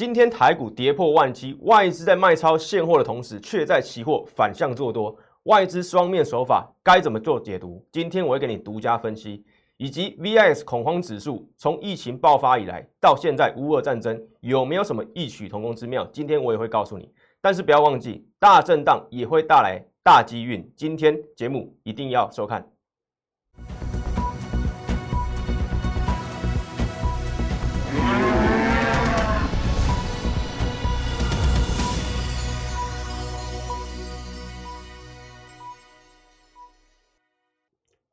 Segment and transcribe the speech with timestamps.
[0.00, 7.86] 今天台股跌破万七，外资在卖超现货的同时，却在期货反向做多，外资双面手法该怎么做解读？
[7.92, 9.44] 今天我会给你独家分析，
[9.76, 16.06] 以及 VIX 恐慌指数从疫情爆发以来到现在乌俄战争有没有什么异曲同工之妙？
[16.06, 17.12] 今天我也会告诉你。
[17.42, 20.66] 但是不要忘记，大震荡也会带来大机运。
[20.74, 22.66] 今天节目一定要收看。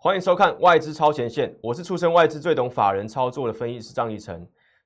[0.07, 4.39] 欢迎收看外资超前线，我是出身外资最懂法人操作的分析师张义成。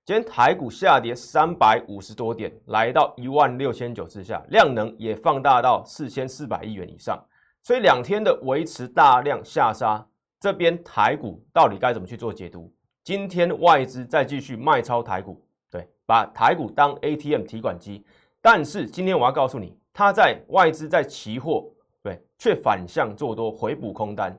[0.03, 7.23] 今天台股下跌三百五十多点，来到一万六千九之下，量能也放大到四千四百亿元以上，
[7.61, 10.03] 所以两天的维持大量下杀，
[10.39, 12.73] 这边台股到底该怎么去做解读？
[13.03, 18.03] 今天外资再继续卖超台股，对，把台股当 ATM 提款机，
[18.41, 21.69] 但是今天我要告诉你，它在外资在期货，
[22.01, 24.35] 对，却反向做多回补空单。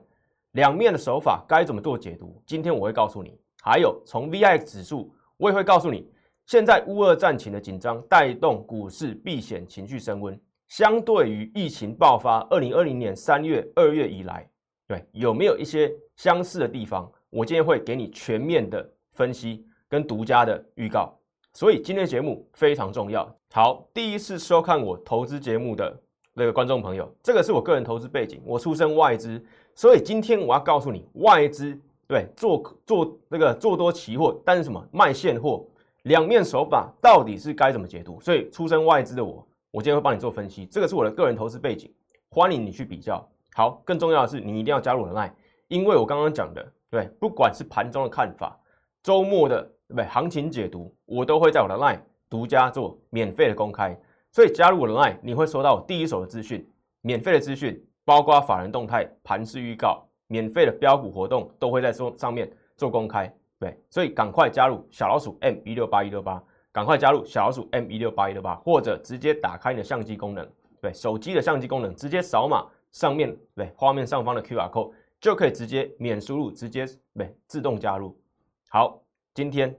[0.53, 2.41] 两面的手法该怎么做解读？
[2.45, 3.39] 今天我会告诉你。
[3.63, 6.11] 还有从 VIX 指数，我也会告诉你。
[6.45, 14.47] 现在乌俄战情的紧张带动股市避险情绪升温，相对于疫情爆发二零二零年三月、二月以来，
[14.87, 17.09] 对有没有一些相似的地方？
[17.29, 21.17] 我今天会给你全面的分析跟独家的预告。
[21.53, 23.27] 所以今天的节目非常重要。
[23.53, 25.99] 好，第一次收看我投资节目的
[26.33, 29.43] 那个观众朋友，这个是我个人投资背景，我出身外资。
[29.75, 35.65] 所以今天我要告诉你，外资对做做那个做多期货，但是什么卖现货，
[36.03, 38.19] 两面手法到底是该怎么解读？
[38.21, 40.65] 所以出身外资的我，我今天会帮你做分析。
[40.65, 41.91] 这个是我的个人投资背景，
[42.29, 43.27] 欢迎你去比较。
[43.55, 45.31] 好，更重要的是你一定要加入我的 line，
[45.67, 48.59] 因为我刚刚讲的，对，不管是盘中的看法，
[49.01, 51.99] 周末的对不对行情解读，我都会在我的 line
[52.29, 53.99] 独家做免费的公开。
[54.31, 56.67] 所以加入我的 line，你会收到第一手的资讯，
[57.01, 57.83] 免费的资讯。
[58.05, 63.33] 包括法人动态、盘势预告、免费的标股活动，都会在上上面做公开。
[63.59, 70.45] 对，所以赶快加入小老鼠 M 一六八一六八，赶快加入小老鼠 M 一六八一六八，或者直接打开你的相机功能，
[70.81, 78.19] 对，手机的相机功能，直接扫码上面对画面上方的 QR code，就可以直接免输入，直接对自动加入。
[78.67, 79.01] 好，
[79.33, 79.73] 今天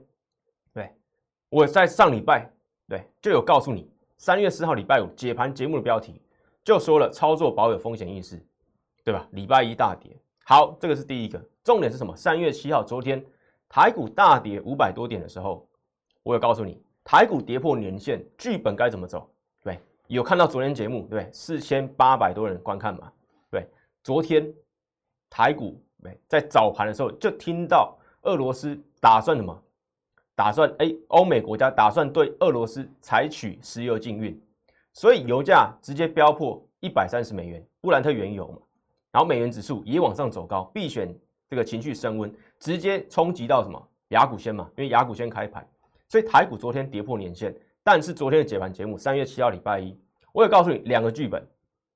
[0.73, 0.89] 对
[1.49, 2.49] 我在上礼拜
[2.89, 3.87] 对就有告诉你，
[4.17, 6.19] 三月四号礼拜五解盘节目的标题。
[6.65, 8.43] 就说了，操作保有风险意识，
[9.03, 9.27] 对吧？
[9.33, 12.15] 礼拜一大跌，好，这个是第一个重点是什么？
[12.15, 13.23] 三月七号，昨天
[13.69, 15.69] 台股大跌五百多点的时候，
[16.23, 19.29] 我有告诉你，台股跌破年线，剧本该怎么走？
[19.63, 23.11] 对，有看到昨天节目，对，四千八百多人观看嘛？
[23.51, 23.69] 对，
[24.03, 24.51] 昨天
[25.29, 29.55] 台股对，在早盘的时候就听到俄罗斯打算什么？
[30.33, 34.41] 打算哎，欧美国家打算对俄罗斯采取石油禁运。
[34.95, 38.57] 所以油价直接飙破一百三十美元，布兰特原油嘛，
[39.11, 41.13] 然后美元指数也往上走高，避险
[41.49, 43.89] 这个情绪升温，直接冲击到什么？
[44.09, 45.67] 雅股先嘛，因为雅股先开盘，
[46.07, 49.93] 所以台股昨天跌破年线，但是昨天的解盘节目三月七号礼拜一，
[50.31, 51.45] 我也告诉你两个剧本，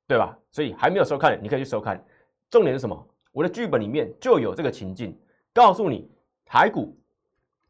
[0.06, 0.38] 对吧？
[0.52, 2.04] 所以还没有收看，你可以去收看。
[2.50, 3.08] 重点是什么？
[3.32, 5.18] 我的剧本里面就有这个情境，
[5.54, 6.12] 告诉你
[6.44, 6.94] 台股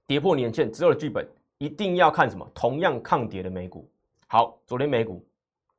[0.07, 1.27] 跌破年线之后的剧本，
[1.59, 2.49] 一定要看什么？
[2.55, 3.87] 同样抗跌的美股。
[4.31, 5.25] 好，昨天美股，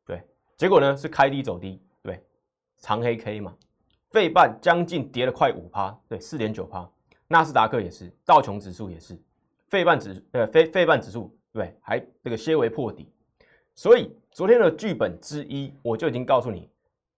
[0.04, 0.20] 对，
[0.56, 2.20] 结果呢是开低走低，对，
[2.78, 3.54] 长黑 K 嘛，
[4.10, 6.90] 费半将近跌了快五趴，对，四点九趴，
[7.28, 9.16] 纳斯达克也是，道琼指数也是，
[9.68, 13.08] 费半指呃费费半指数，对，还这个些微破底，
[13.76, 16.68] 所以昨天的剧本之一，我就已经告诉你，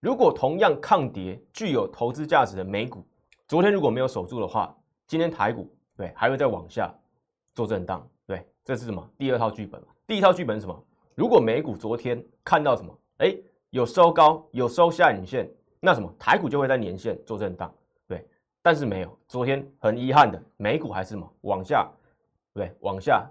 [0.01, 3.03] 如果同样抗跌、具有投资价值的美股，
[3.49, 4.77] 昨天如果没有守住的话，
[5.07, 6.95] 今天台股对还会再往下
[7.55, 9.11] 做震荡，对，这是什么？
[9.17, 10.85] 第二套剧本第一套剧本是什么？
[11.15, 13.37] 如果美股昨天看到什么，哎，
[13.71, 15.49] 有收高，有收下影线，
[15.81, 17.73] 那什么台股就会在年线做震荡，
[18.07, 18.27] 对。
[18.63, 21.91] 但是没有，昨天很遗憾的，美股还是什么往下，
[22.55, 23.29] 对，往下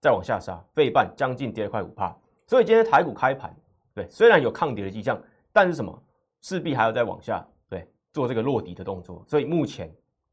[0.00, 2.16] 再往下杀，费半将近跌了快五帕。
[2.46, 3.54] 所以今天台股开盘，
[3.94, 5.20] 对，虽然有抗跌的迹象，
[5.52, 6.02] 但是什么
[6.42, 9.24] 势必还要再往下，对，做这个落底的动作。
[9.26, 9.92] 所以目前，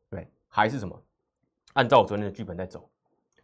[0.10, 1.00] 对，还是什么
[1.74, 2.88] 按照我昨天的剧本在走。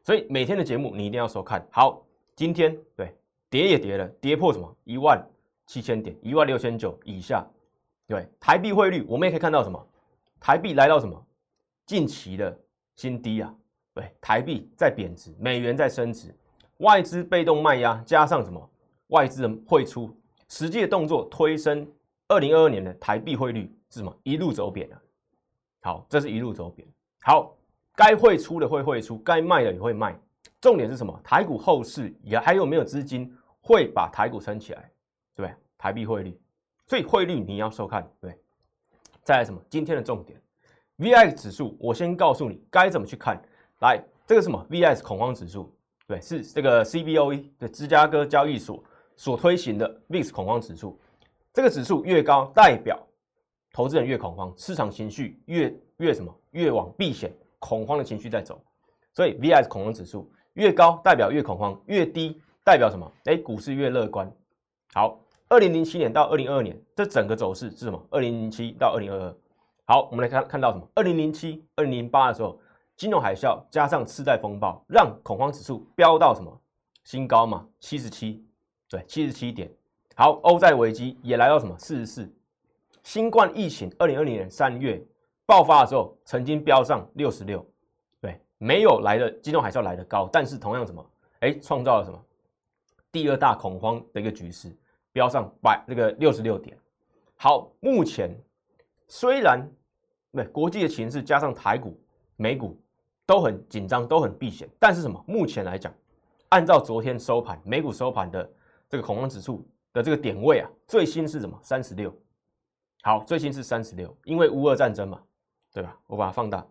[0.03, 2.05] 所以每天的节目你一定要收看好。
[2.35, 3.18] 今天对。
[3.49, 5.25] 跌也跌了，跌破什么一万
[5.65, 7.45] 七千点，一万六千九以下。
[8.07, 9.87] 对，台币汇率我们也可以看到什么，
[10.39, 11.25] 台币来到什么
[11.85, 12.57] 近期的
[12.95, 13.53] 新低啊。
[13.93, 16.33] 对，台币在贬值，美元在升值，
[16.77, 18.69] 外资被动卖压加上什么
[19.07, 20.15] 外资的汇出，
[20.47, 21.87] 实际的动作推升
[22.27, 25.01] 二零二二年的台币汇率是什么一路走贬啊。
[25.81, 26.87] 好，这是一路走贬。
[27.21, 27.55] 好，
[27.95, 30.17] 该汇出的会汇出，该卖的也会卖。
[30.61, 31.19] 重点是什么？
[31.23, 34.91] 台股后市也还有没有资金会把台股撑起来，
[35.35, 35.55] 对不对？
[35.77, 36.39] 台币汇率，
[36.87, 38.37] 所以汇率你要收看，对。
[39.23, 39.61] 再来什么？
[39.69, 40.41] 今天的重点
[40.97, 43.39] ，VIX 指数，我先告诉你该怎么去看。
[43.79, 45.71] 来，这个什么 VIX 恐慌指数，
[46.07, 48.83] 对，是这个 CBOE 的芝加哥交易所
[49.15, 50.99] 所推行的 VIX 恐慌指数。
[51.53, 52.99] 这个指数越高，代表
[53.71, 56.35] 投资人越恐慌，市场情绪越越什么？
[56.51, 58.59] 越往避险恐慌的情绪在走。
[59.13, 63.11] 所以 VIX 恐慌指数越高，代表越恐慌；越低，代表什么？
[63.25, 64.31] 哎，股市越乐观。
[64.93, 67.99] 好，二零零七年到二零二二年，这整个走势是什么？
[68.11, 69.35] 二零零七到二零二二。
[69.85, 70.87] 好，我们来看看到什么？
[70.93, 72.59] 二零零七、二零零八的时候，
[72.95, 76.61] 金融海啸加上次贷风暴，让恐慌指数飙到什么
[77.05, 77.65] 新高嘛？
[77.79, 78.45] 七十七，
[78.87, 79.67] 对，七十七点。
[80.15, 82.31] 好，欧债危机也来到什么四十四？
[83.01, 85.03] 新冠疫情二零二零年三月
[85.47, 87.65] 爆发的时候，曾经飙上六十六，
[88.21, 91.03] 对，没有来的金融海啸来的高，但是同样什么？
[91.39, 92.25] 哎，创造了什么？
[93.11, 94.75] 第二大恐慌的一个局势，
[95.11, 96.77] 飙上百那个六十六点。
[97.35, 98.29] 好，目前
[99.07, 99.65] 虽然
[100.31, 101.99] 对国际的情势加上台股、
[102.35, 102.79] 美股
[103.25, 105.23] 都很紧张，都很避险，但是什么？
[105.27, 105.93] 目前来讲，
[106.49, 108.49] 按照昨天收盘美股收盘的
[108.87, 109.67] 这个恐慌指数。
[109.91, 111.59] 的这个点位啊，最新是什么？
[111.63, 112.15] 三十六。
[113.01, 115.19] 好，最新是三十六，因为乌俄战争嘛，
[115.73, 115.97] 对吧？
[116.05, 116.63] 我把它放大。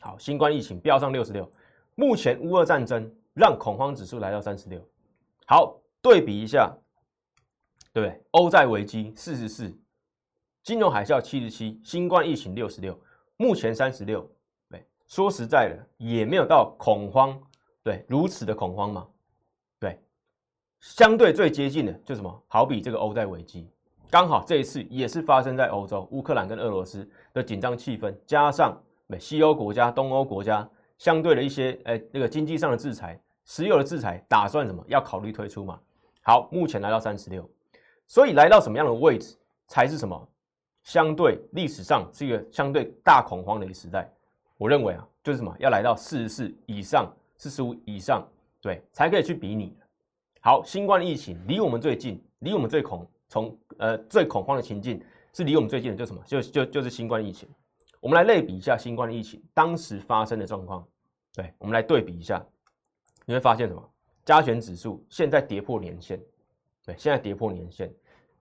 [0.00, 1.46] 好，新冠疫情飙上六十六。
[1.96, 4.82] 目前乌俄战争让恐慌指数来到三十六。
[5.50, 6.72] 好，对比一下，
[7.92, 8.22] 对？
[8.30, 9.76] 欧债危机四十四，
[10.62, 12.96] 金融海啸七十七，新冠疫情六十六，
[13.36, 14.24] 目前三十六。
[14.68, 17.36] 对，说实在的，也没有到恐慌，
[17.82, 19.08] 对，如此的恐慌嘛。
[19.80, 20.00] 对
[20.78, 22.42] 相对最接近的就什么？
[22.46, 23.68] 好比这个欧债危机，
[24.08, 33.20] 刚好这一次也是发生在欧洲，乌克兰跟俄罗斯的紧张气氛，加上美西欧国家、东欧国家相对的一些诶那个经济上的制裁、
[33.50, 34.80] 石油的制裁，打算什么？
[34.86, 35.76] 要考虑推出嘛？
[36.22, 37.50] 好，目前来到三十六，
[38.06, 39.36] 所以来到什么样的位置
[39.66, 40.28] 才是什么？
[40.84, 44.08] 相对历史上是一个相对大恐慌的一个时代，
[44.56, 45.52] 我认为啊，就是什么？
[45.58, 48.24] 要来到四十四以上、四十五以上，
[48.60, 49.76] 对，才可以去比拟。
[50.40, 55.02] 好，新冠疫情离我们最近，离我们最恐从呃最恐慌的情境
[55.32, 56.22] 是离我们最近的，就什么？
[56.24, 57.48] 就就就是新冠疫情。
[57.98, 60.86] 我们来类比一下新冠疫情当时发生的状况，
[61.34, 62.40] 对，我们来对比一下，
[63.30, 63.90] 你会发现什么？
[64.24, 66.20] 加权指数现在跌破年线，
[66.84, 67.88] 对，现在跌破年线，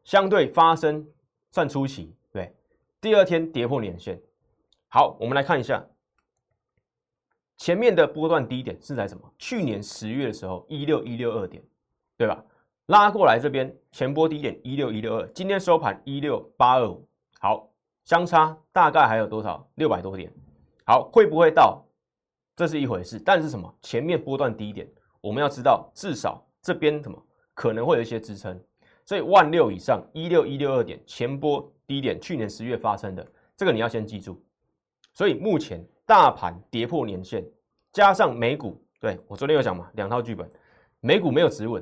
[0.03, 1.07] 相对发生
[1.51, 2.51] 算初期，对，
[3.00, 4.19] 第二天跌破年线。
[4.88, 5.86] 好，我们来看一下。
[7.56, 9.31] 前面的波段低点是在什么？
[9.38, 11.63] 去年十月的时候，一六一六二点。
[12.18, 12.44] 对吧？
[12.88, 17.07] 拉过来这边前波低点一六一六二，今天收盘一六八二五，
[17.39, 17.69] 好，
[18.06, 19.69] 相差大概还有多少？
[19.75, 20.33] 六百多点。
[20.83, 21.86] 好，会不会到？
[22.60, 23.18] 这是一回事。
[23.18, 23.74] 但是什么？
[23.82, 24.86] 前面波段低点，
[25.22, 27.18] 我们要知道，至少这边什么
[27.54, 28.62] 可能会有一些支撑。
[29.06, 33.26] 所以万六以上一六一六二点前波低点，去年十月发生的，
[33.56, 34.44] 这个你要先记住。
[35.14, 37.46] 所以目前大盘跌破年线，
[37.94, 40.52] 加上美股，对我昨天有讲嘛，两套剧本，
[41.00, 41.82] 美股没有止稳。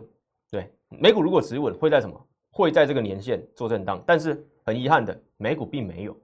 [0.51, 2.23] 对，美股如果止稳，会在什么？
[2.51, 6.15] 会在这个年线做震荡，但是很遗憾的，美股并没有，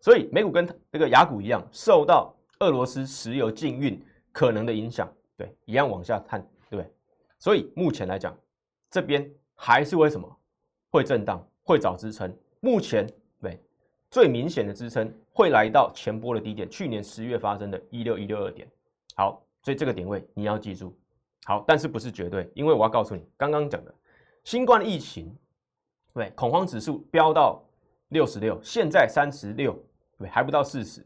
[0.00, 4.00] 所以美股跟这个雅股一样，受到俄罗斯石油禁运
[4.32, 6.92] 可能的影响，对，一样往下探，对不对？
[7.38, 8.36] 所以目前来讲，
[8.90, 10.38] 这边还是为什么
[10.90, 12.34] 会震荡，会找支撑？
[12.60, 13.06] 目前
[13.40, 13.58] 对
[14.10, 18.68] 最明显的支撑会来到前波的低点，去年十月发生的一六一六二点。
[19.16, 20.94] 好，所以这个点位你要记住。
[21.44, 22.50] 好，但是不是绝对？
[22.54, 23.94] 因为我要告诉你，刚刚讲的
[24.44, 25.34] 新冠疫情，
[26.12, 27.62] 对恐慌指数飙到
[28.08, 29.74] 六十六，现在三十六，
[30.18, 31.02] 对还不到四十。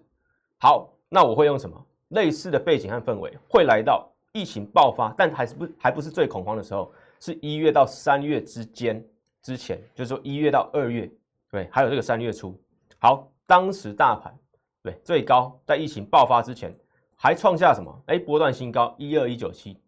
[0.58, 9.04] 好，那我会用什么类似的背景和氛围，会来到疫情爆发，但还是不还不是最恐慌的时候，是一月到三月之间
[9.42, 11.11] 之前，就是说一月到二月，
[11.50, 12.58] 对，还有这个三月初。
[12.99, 14.37] 好，当时大盘
[14.82, 16.75] 对最高在疫情爆发之前，
[17.14, 18.02] 还创下什么？
[18.06, 19.78] 哎，波段新高一二一九七。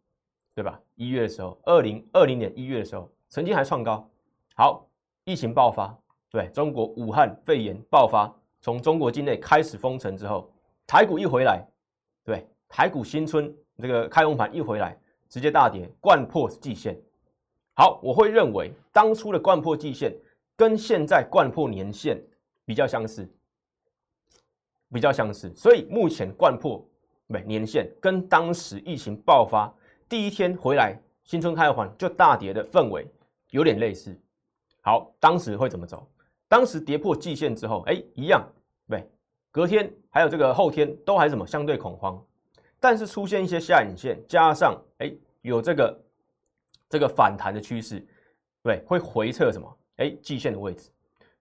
[0.55, 0.81] 对吧？
[0.95, 4.09] 一月的时候，二零二零年一月的时候，曾经还创高。
[4.55, 4.89] 好，
[5.25, 5.95] 疫情爆发，
[6.31, 10.51] 对中国武汉肺炎爆发，从中国境内开始封城之后，
[10.87, 11.67] 台股一回来，
[12.25, 16.97] 对台股新春这个开红盘一回来，直接大跌，贯破季线。
[17.75, 20.15] 好，我会认为当初的贯破季线
[20.57, 22.23] 跟现在贯破年线
[22.65, 23.29] 比较相似，
[24.93, 25.53] 比较相似。
[25.55, 26.83] 所以目前贯破
[27.29, 29.73] 对年线跟当时疫情爆发。
[30.09, 33.07] 第一天回来，新春开盘就大跌的氛围
[33.51, 34.17] 有点类似。
[34.81, 36.09] 好，当时会怎么走？
[36.49, 38.49] 当时跌破季线之后，哎，一样，
[38.89, 39.05] 对，
[39.57, 42.23] 隔天还有这个后天都还什么相对恐慌。
[42.79, 45.11] 但是出现一些下影线，加上哎
[45.41, 46.05] 有这个
[46.91, 48.07] 这个反弹的趋势，
[48.63, 49.79] 对，会回测什么？
[49.97, 50.91] 哎，季线的位置。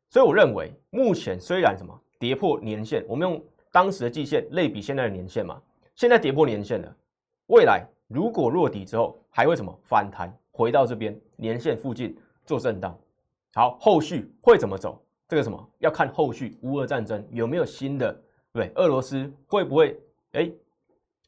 [0.07, 5.61] 所以我认为，目前虽然什么跌破年线，我们用当时的季线类比现在的年线嘛，
[5.93, 6.95] 现在跌破年线了，
[7.47, 12.97] 未来如果落底之后，还会什么反弹回到这边年线附近做震荡？
[13.55, 15.04] 好，后续会怎么走？
[15.27, 18.21] 这个什么要看后续乌俄战争有没有新的，
[18.53, 19.99] 对，俄罗斯会不会
[20.33, 20.51] 哎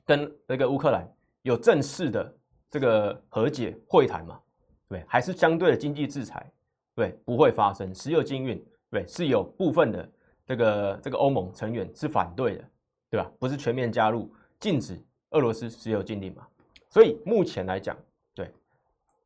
[0.05, 1.07] 跟那个乌克兰
[1.41, 2.35] 有正式的
[2.69, 4.39] 这个和解会谈嘛？
[4.87, 6.49] 对，还是相对的经济制裁？
[6.95, 7.93] 对，不会发生。
[7.93, 10.09] 石油禁运，对，是有部分的
[10.45, 12.69] 这个这个欧盟成员是反对的，
[13.09, 13.31] 对吧？
[13.39, 14.97] 不是全面加入禁止
[15.31, 16.47] 俄罗斯石油禁令嘛？
[16.89, 17.97] 所以目前来讲，
[18.33, 18.51] 对，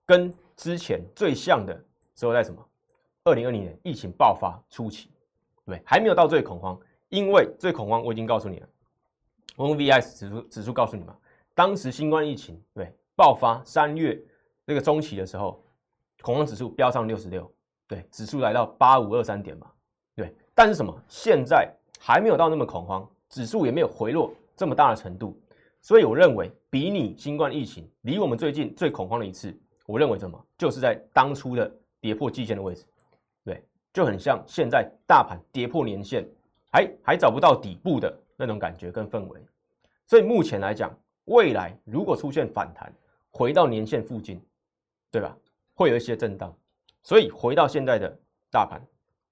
[0.06, 1.74] 跟之前最像的
[2.16, 2.66] 时候在什么？
[3.24, 5.10] 二零二零年疫情爆发初期，
[5.66, 8.68] 对，还没有到最恐慌，因为最恐慌我已经告诉你了，
[9.56, 11.16] 我用 VIX 指数指数告诉你嘛，
[11.54, 14.20] 当时新冠疫情对爆发三月
[14.66, 15.63] 那个中期的时候，
[16.22, 17.50] 恐慌指数飙上六十六。
[17.88, 19.70] 对，指数来到八五二三点嘛，
[20.16, 20.98] 对，但是什么？
[21.10, 25.38] 现在还没有到那么恐慌，指数也没有回落这么大的程度，
[25.82, 29.54] 所以我认为比你新冠疫情离我们最近最恐慌的一次，
[29.86, 30.42] 我认为什么？
[30.58, 32.86] 就是在当初的跌破季线的位置，
[33.93, 36.27] 就很像现在大盘跌破年线，
[36.71, 39.39] 还还找不到底部的那种感觉跟氛围，
[40.07, 40.95] 所以目前来讲，
[41.25, 42.93] 未来如果出现反弹，
[43.29, 44.41] 回到年线附近，
[45.12, 45.38] 对吧？
[45.74, 46.55] 会有一些震荡。
[47.03, 48.15] 所以回到现在的
[48.51, 48.79] 大盘，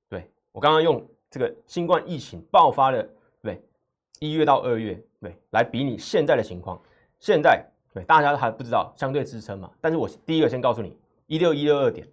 [0.09, 3.07] 对我刚刚用这个新冠疫情爆发的，
[3.41, 3.61] 对
[4.19, 6.81] 一月到二月，对来比拟现在的情况，
[7.19, 7.63] 现在
[7.93, 9.71] 对大家还不知道相对支撑嘛？
[9.79, 10.97] 但是我第一个先告诉你，
[11.27, 12.07] 一六一六二点，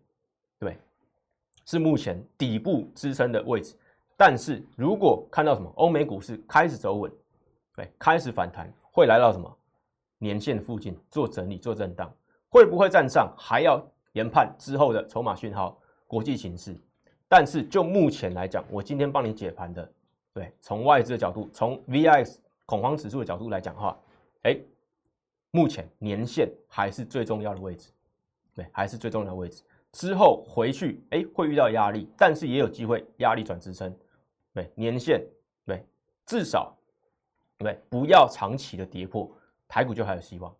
[1.66, 3.76] 是目前底部支撑的位置。
[4.16, 7.12] 但是如果看到什么欧美股市开始走稳，
[7.74, 9.54] 对，开始反弹，会来到什么
[10.16, 12.10] 年线附近做整理、做震荡，
[12.48, 13.30] 会不会站上？
[13.36, 13.86] 还要。
[14.12, 16.74] 研判之后的筹码讯号、国际形势，
[17.28, 19.92] 但是就目前来讲，我今天帮你解盘的，
[20.32, 23.94] 对，从外资的角度，从 VIX 恐慌指数的角度来讲的话，
[24.44, 24.58] 哎，
[25.50, 27.90] 目前年线还是最重要的位置，
[28.54, 29.62] 对，还是最重要的位置。
[29.96, 33.90] 之后回去，哎，会遇到压力，但是也有机会压力转支撑，
[34.52, 35.24] 对，年线，
[35.64, 35.82] 对，
[36.26, 36.76] 至少，
[37.56, 39.34] 对，不要长期的跌破，
[39.66, 40.54] 台股就还有希望。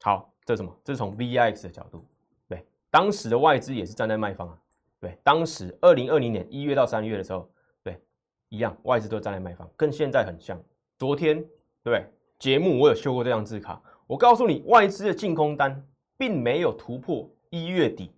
[0.00, 0.72] 好，这是什么？
[0.84, 2.06] 这是从 VIX 的角度。
[2.46, 4.56] 对当时的外资也是站在卖方啊，
[5.00, 7.50] 对，当时二零二零年一月到三月的时候，
[7.82, 8.00] 对，
[8.48, 10.56] 一样，外资都站在卖方，跟现在很像。
[10.96, 11.44] 昨天
[11.82, 12.06] 对
[12.38, 15.84] 节目我有修过这张字卡，我告诉你，外资的净空单
[16.16, 18.12] 并没有突破一月底，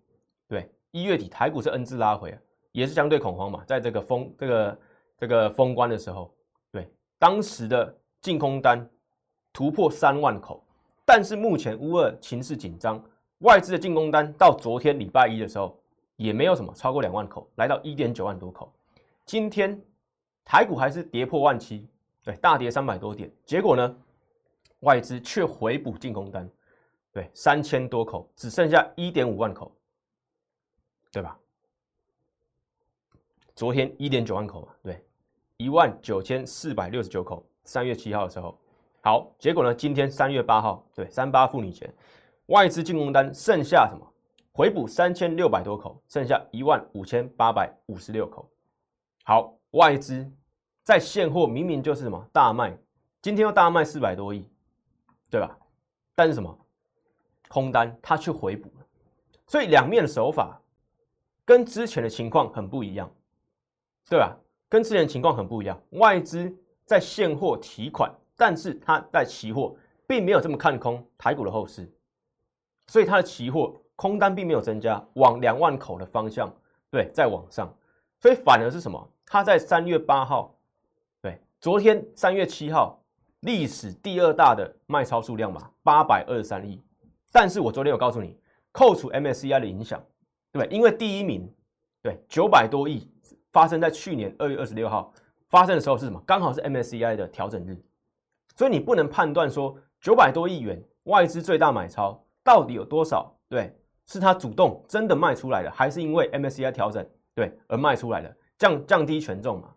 [0.95, 2.39] 一月底台股是 N 字拉回啊，
[2.71, 4.79] 也是相对恐慌嘛，在这个封这个
[5.19, 6.33] 这个封关的时候，
[6.71, 8.89] 对，当时的净空单
[9.53, 10.65] 突破三万口，
[11.05, 13.05] 但是目前乌二情势紧张。
[13.39, 15.77] 外资的进攻单到昨天礼拜一的时候，
[16.15, 18.73] 也没有什么超过两万口，来到一点九万多口。
[19.27, 19.77] 今天
[20.45, 21.89] 台股还是跌破万七，
[22.23, 23.29] 对，大跌三百多点。
[23.45, 23.97] 结果呢，
[24.81, 26.49] 外资却回补进攻单，
[27.13, 29.75] 对，三千多口，只剩下一点五万口，
[31.15, 31.39] 对吧？
[33.55, 35.01] 昨天一点九万口嘛，对，
[35.59, 37.47] 一万九千四百六十九口。
[37.63, 38.59] 三月七号的时候，
[39.01, 41.89] 好，结果呢，今天三月八号，对，三八妇女节。
[42.47, 44.05] 外资进攻单剩下什么？
[44.51, 48.51] 回补三千六百多口，剩下一万五千八百五十六口。
[49.23, 50.29] 好，外资
[50.83, 52.77] 在现货明明就是什么大卖，
[53.23, 54.45] 今天又大卖四百多亿，
[55.31, 55.57] 对吧？
[56.17, 56.59] 但是什么
[57.47, 58.87] 空单它却回补了，
[59.47, 60.61] 所以两面的手法
[61.45, 63.11] 跟之前的情况很不一样，
[64.09, 64.37] 对吧？
[64.69, 65.81] 跟之前的情况很不一样。
[65.91, 66.53] 外资
[66.85, 71.91] 在现货提款，但是它在期货并没有这么看空台股的后市。
[72.89, 76.53] 所以它的期货空单并没有增加，往两万口的方向，
[76.91, 77.73] 对，在往上，
[78.21, 79.11] 所以反而是什么？
[79.25, 80.55] 它在三月八号，
[81.23, 83.01] 对，昨天三月七号，
[83.41, 86.83] 历史第二大的卖超数量嘛，八百二十三亿。
[87.33, 88.37] 但是我昨天有告诉你，
[88.71, 90.05] 扣除 MSCI 的影响，
[90.59, 90.67] 对？
[90.69, 91.49] 因为第一名，
[92.03, 93.09] 对，九百多亿
[93.53, 95.13] 发生在去年二月二十六号
[95.49, 96.23] 发生的时候是什么？
[96.27, 97.77] 刚好是 MSCI 的调整日，
[98.57, 102.21] 所以你不能判断说九百多亿元外资最大买超。
[102.43, 103.35] 到底有多少？
[103.49, 103.75] 对，
[104.07, 108.37] 是他主动真的卖出来的，还是因为 MSCI 调整对而卖出来的？
[108.59, 109.75] 降降低权重嘛，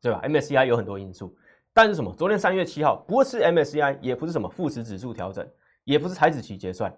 [0.00, 1.36] 对吧？MSCI 有很多因素，
[1.74, 2.14] 但是什么？
[2.16, 5.46] 昨天三月七号不是 MSCI，也不是什么富时指数调整，
[5.84, 6.90] 也不是台子期结算。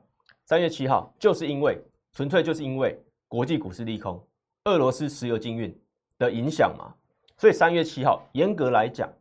[0.44, 1.82] 三月七号就是因为
[2.16, 4.18] 纯粹就是因为国际股市利空，
[4.64, 5.78] 俄罗斯石油禁运
[6.16, 6.94] 的影响嘛，
[7.36, 9.12] 所以三月七号严格来讲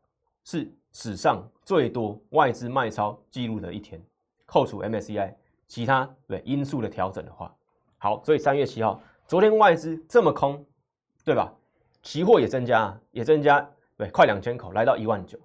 [0.45, 4.01] 是史上最多外资卖超记录的一天，
[4.45, 5.33] 扣除 MSCI
[5.67, 7.53] 其他对因素的调整的话，
[7.97, 10.65] 好，所以三月七号，昨天外资这么空，
[11.25, 11.53] 对吧？
[12.01, 15.37] 期货也增加，也增加，对，快两千口，来到一万九。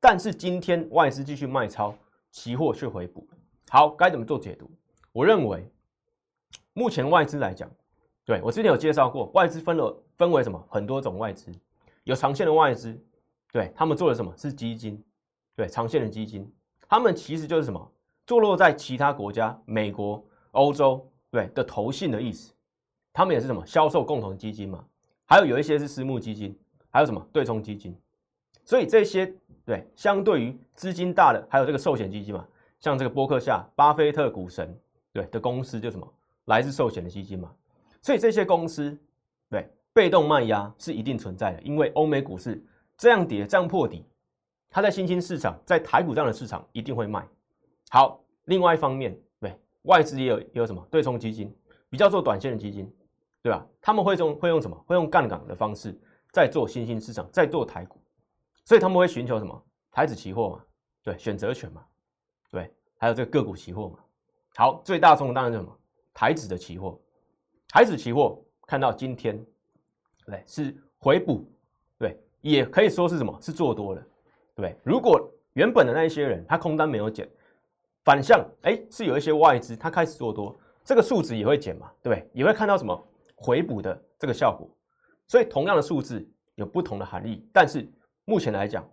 [0.00, 1.94] 但是今天外资继续卖超，
[2.32, 3.24] 期货却回补。
[3.68, 4.68] 好，该怎么做解读？
[5.12, 5.64] 我认为，
[6.78, 7.68] 目前外资来讲，
[8.24, 10.64] 对我之前有介绍过，外资分了分为什么？
[10.70, 11.50] 很多种外资，
[12.04, 12.96] 有长线的外资。
[13.50, 14.32] 对他们做的什么？
[14.36, 15.02] 是基金，
[15.56, 16.48] 对长线的基金，
[16.88, 17.90] 他们其实就是什么？
[18.26, 22.52] 坐落在其他国家，美国、欧洲，对的投信的意思，
[23.12, 23.66] 他们也是什么？
[23.66, 24.84] 销售共同基金嘛，
[25.24, 26.56] 还有有一些是私募基金，
[26.90, 27.26] 还有什么？
[27.32, 27.98] 对冲基金，
[28.64, 32.46] 所以这些对相对于资金大的，还有这个寿险基金嘛，
[32.78, 34.78] 像这个波克夏、巴菲特股神
[35.12, 36.06] 对的公司就什么？
[36.48, 37.50] 来自寿险的基金嘛，
[38.02, 38.98] 所以这些公司
[39.48, 42.62] 对被动卖压是一定存在的，因为欧美股市。
[43.00, 44.04] 这样跌，这样破底，
[44.68, 47.24] 它在新兴市场，在台股这样的市场一定会卖。
[47.90, 51.56] 好，另外一方面，对外资也有也有什么对冲基金，
[51.88, 52.92] 比较做短线的基金，
[53.40, 53.64] 对吧？
[53.80, 54.76] 他们会用会用什么？
[54.84, 55.96] 会用杠杆的方式
[56.32, 58.00] 在做新兴市场，在做台股，
[58.64, 59.64] 所以他们会寻求什么？
[59.92, 60.64] 台子期货嘛，
[61.04, 61.84] 对，选择权嘛，
[62.50, 64.00] 对，还有这个个股期货嘛。
[64.56, 65.78] 好，最大宗当然是什么？
[66.18, 67.00] 台子的期货，
[67.68, 69.40] 台子期货看到今天，
[70.26, 71.48] 对，是回补。
[71.96, 73.38] 对也可以说是什么？
[73.40, 74.04] 是做多了，
[74.56, 77.28] 对如果原本的那一些人他空单没有减，
[78.02, 82.28] 反向哎是有一些外资他开始做多，这个数值也会减嘛，对？
[82.32, 84.68] 也会看到什么回补的这个效果。
[85.28, 87.88] 所以同样的数字有不同的含义，但是
[88.24, 88.84] 目前来讲，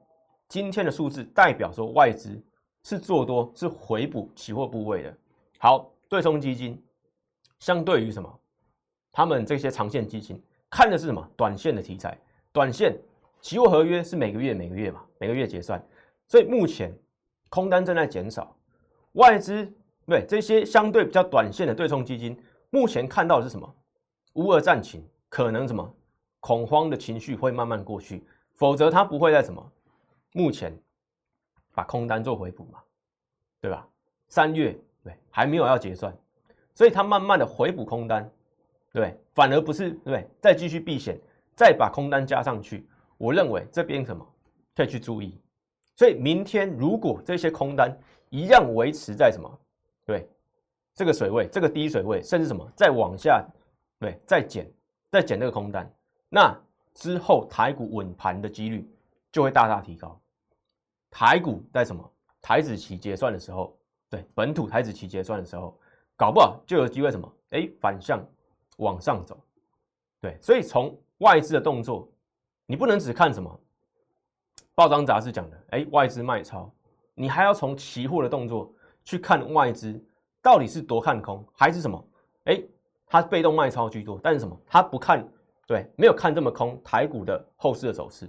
[0.47, 2.39] 今天的数字代表说外资
[2.83, 5.17] 是做多，是回补期货部位的。
[5.57, 6.79] 好，对冲基金
[7.65, 8.39] 相对于什么？
[9.11, 11.27] 他们这些长线基金看的是什么？
[11.35, 12.15] 短线的题材，
[12.51, 12.95] 短线。
[13.41, 15.83] 期货合约是每个月每个月嘛，每个月结算，
[16.27, 16.95] 所以目前
[17.49, 18.55] 空单正在减少，
[19.13, 19.67] 外资
[20.05, 23.75] 对这些相对比较短线的对冲基金，目前看到的是什么？
[24.33, 25.95] 乌俄战情可能什么
[26.41, 28.23] 恐慌的情绪会慢慢过去，
[28.53, 29.71] 否则它不会在什么
[30.33, 30.71] 目前
[31.73, 32.79] 把空单做回补嘛，
[33.59, 33.87] 对吧？
[34.27, 36.15] 三月对还没有要结算，
[36.75, 38.29] 所以它慢慢的回补空单，
[38.91, 41.19] 对，反而不是对再继续避险，
[41.55, 42.87] 再把空单加上去。
[43.17, 44.23] 我认为这边什么
[44.75, 45.39] 可以去注意，
[45.95, 47.97] 所以明天如果这些空单
[48.29, 49.49] 一样维持在什么
[50.05, 50.29] 对
[50.93, 53.43] 这个水位、这个低水位，甚至什么再往下
[53.97, 54.69] 对再减、
[55.09, 55.89] 再减这个空单，
[56.27, 56.53] 那
[56.93, 58.85] 之后台股稳盘的几率
[59.31, 60.19] 就会大大提高。
[61.09, 62.11] 台股在什么
[62.41, 63.77] 台子期结算的时候，
[64.09, 65.77] 对本土台子期结算的时候，
[66.15, 68.25] 搞不好就有机会什么哎反向
[68.77, 69.37] 往上走。
[70.21, 72.09] 对，所以从外资的动作。
[72.67, 73.59] 你不能只看什么
[74.73, 76.73] 报章杂志讲的，哎，外资卖超，
[77.13, 78.73] 你还要从期货的动作
[79.03, 80.03] 去看外资
[80.41, 82.03] 到底是多看空，还是什么？
[82.45, 82.59] 哎，
[83.05, 84.59] 它被动卖超居多，但是什么？
[84.65, 85.23] 它不看，
[85.67, 88.27] 对，没有看这么空台股的后市的走势，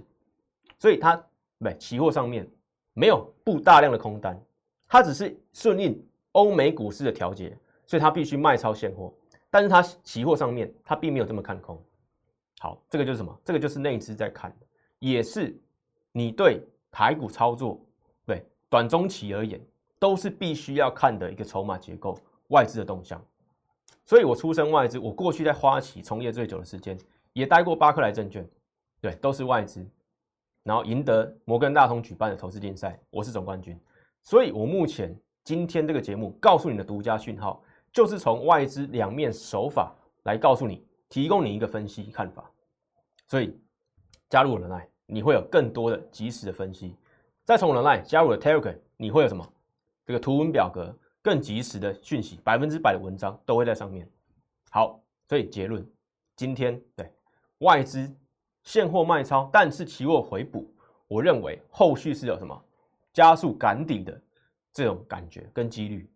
[0.77, 1.19] 所以它
[1.57, 2.47] 对期货上面
[2.93, 4.39] 没有布大量的空单，
[4.87, 5.99] 它只是顺应
[6.33, 9.11] 欧美股市的调节，所以它必须卖超现货，
[9.49, 11.81] 但是它期货上面它并没有这么看空。
[12.59, 13.35] 好，这个就是什么？
[13.43, 14.55] 这个就是内资在看，
[14.99, 15.59] 也是
[16.11, 17.79] 你对台股操作，
[18.25, 19.59] 对短中期而言，
[19.97, 22.17] 都是必须要看的一个筹码结构、
[22.49, 23.23] 外资的动向。
[24.05, 26.97] 所以我出身外资，我过去在花旗从业最久的时间，
[27.33, 28.47] 也待过巴克莱证券，
[28.99, 29.85] 对，都是外资，
[30.63, 33.79] 然后赢得摩根大通举办的投资竞赛，我是总冠军。
[34.23, 40.85] 所以我目前今天这个节目告诉你的独家讯号，就是从外资两面手法来告诉你。
[41.09, 42.51] 提供你一个分析看法，
[43.27, 43.57] 所以
[44.29, 46.97] 加入我的 Line，你会有更多的及时的分析。
[47.45, 49.53] 再从我的 Line 加入了 Telegram，你会有什么？
[50.05, 54.05] 这个图文表格更及时的讯息，百分之百的文章都会在上面。
[54.69, 55.89] 好，所以结论，
[56.35, 57.09] 今天对
[57.59, 58.13] 外资
[58.63, 60.69] 现货卖超，但是期货回补，
[61.07, 62.65] 我认为后续是有什么
[63.13, 64.21] 加速赶底的
[64.73, 66.11] 这种感觉跟几率。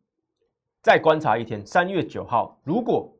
[0.81, 3.11] 再观察一天，三月九号如果。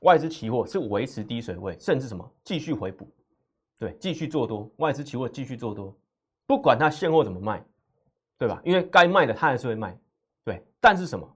[0.00, 3.06] 外资期货是维持低水位，甚至什么继续回补，
[3.78, 4.66] 对，继续做多。
[4.78, 5.94] 外资期货继续做多，
[6.46, 7.62] 不管它现货怎么卖，
[8.38, 8.62] 对吧？
[8.64, 9.94] 因为该卖的它还是会卖，
[10.42, 10.64] 对。
[10.80, 11.30] 但是什么？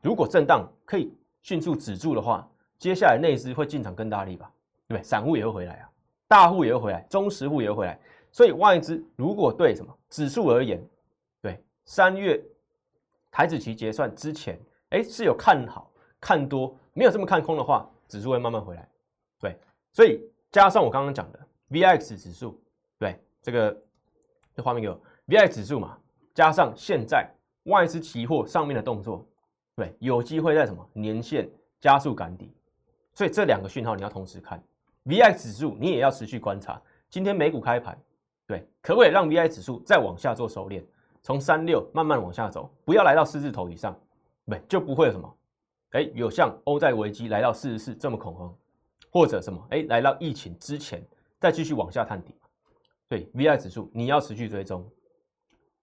[0.00, 4.48] 如果震荡可以迅速止住的话，接下来内资会进场更大力吧？
[4.86, 5.02] 对？
[5.02, 5.90] 散户也会回来啊，
[6.28, 7.98] 大户也会回来，中实户也会回来。
[8.30, 10.80] 所以外资如果对什么指数而言，
[11.42, 12.40] 对三月
[13.28, 14.56] 台子期结算之前，
[14.90, 16.76] 哎，是有看好看多。
[16.94, 18.88] 没有这么看空的话，指数会慢慢回来。
[19.38, 19.56] 对，
[19.92, 20.20] 所以
[20.50, 21.38] 加上我刚刚讲的
[21.70, 22.60] VIX 指数，
[22.98, 23.76] 对这个
[24.52, 25.96] 这画面给我 VI 指数嘛，
[26.34, 27.30] 加上现在
[27.64, 29.24] 外资期货上面的动作，
[29.76, 31.48] 对，有机会在什么年线
[31.80, 32.52] 加速赶底，
[33.14, 34.60] 所以这两个讯号你要同时看。
[35.04, 37.96] VI 指数你也要持续观察，今天美股开盘，
[38.46, 40.82] 对，可不可以让 VI 指数再往下做收敛，
[41.22, 43.96] 从三六慢慢往下走，不要来到四字头以上，
[44.48, 45.36] 对，就不会有什么，
[45.90, 48.56] 哎，有像欧债危机来到四十四这么恐慌，
[49.10, 51.06] 或者什么，哎，来到疫情之前
[51.38, 52.34] 再继续往下探底。
[53.08, 54.86] 对 VI 指数你要持续追踪，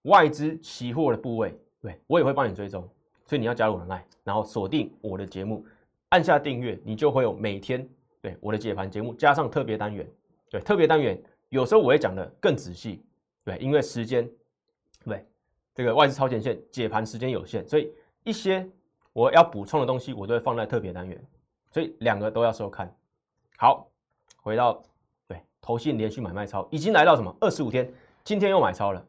[0.02, 2.88] 外资期货的部位，对我也会帮你追踪，
[3.24, 5.64] 所以你要加入我的 line，然后锁定我的节目，
[6.08, 7.88] 按下订阅，你就会有每天。
[8.22, 10.04] 对我的解盘节目加上特别单元，
[10.50, 13.04] 对特别单元有时候我会讲的更仔细，
[13.44, 14.28] 对，因为时间，
[15.04, 15.24] 对
[15.72, 17.92] 这个外资超前线解盘时间有限，所以
[18.26, 18.68] 一些
[19.12, 21.18] 我要补充的东西我都会放在特别单元，
[21.70, 22.94] 所以两个都要收看。
[23.56, 23.88] 好，
[24.42, 24.82] 回到
[25.26, 27.90] 对投信连续买卖超已经来到什么二十五天，
[28.24, 29.02] 今天又买超了，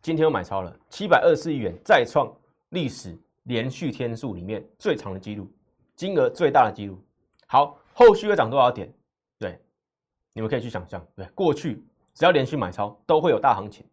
[0.00, 2.34] 今天又买超了七百二十亿元，再创
[2.70, 5.46] 历史连续天数里面最长的记录，
[5.94, 6.98] 金额最大的记录。
[7.46, 7.76] 好。
[7.94, 8.90] 后续会涨多少点？
[9.38, 9.60] 对，
[10.32, 11.06] 你们可以去想象。
[11.14, 13.84] 对，过去只要连续买超都会有大行情，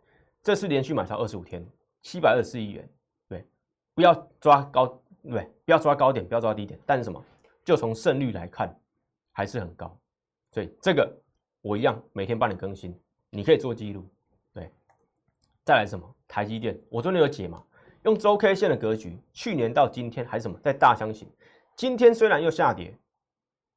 [0.41, 1.61] 这次连续买超二十五天，
[2.01, 2.89] 七百二十亿元。
[3.99, 4.87] 不要抓高，
[5.23, 6.79] 对，不要抓高点，不要抓低点。
[6.85, 7.21] 但是什么？
[7.65, 8.73] 就从胜率来看，
[9.33, 9.93] 还是很高。
[10.51, 11.13] 所以这个
[11.61, 12.97] 我一样每天帮你更新，
[13.29, 14.07] 你可以做记录。
[14.53, 14.71] 对，
[15.65, 16.15] 再来什么？
[16.29, 17.61] 台积电，我昨天有解嘛？
[18.03, 20.57] 用周 K 线的格局，去年到今天还是什么？
[20.63, 21.29] 在大箱型，
[21.75, 22.97] 今天虽然又下跌。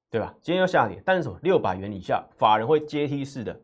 [0.08, 0.32] 对吧？
[0.40, 1.36] 今天又下跌，但是什么？
[1.42, 3.60] 六百元以下，法人会阶梯式的，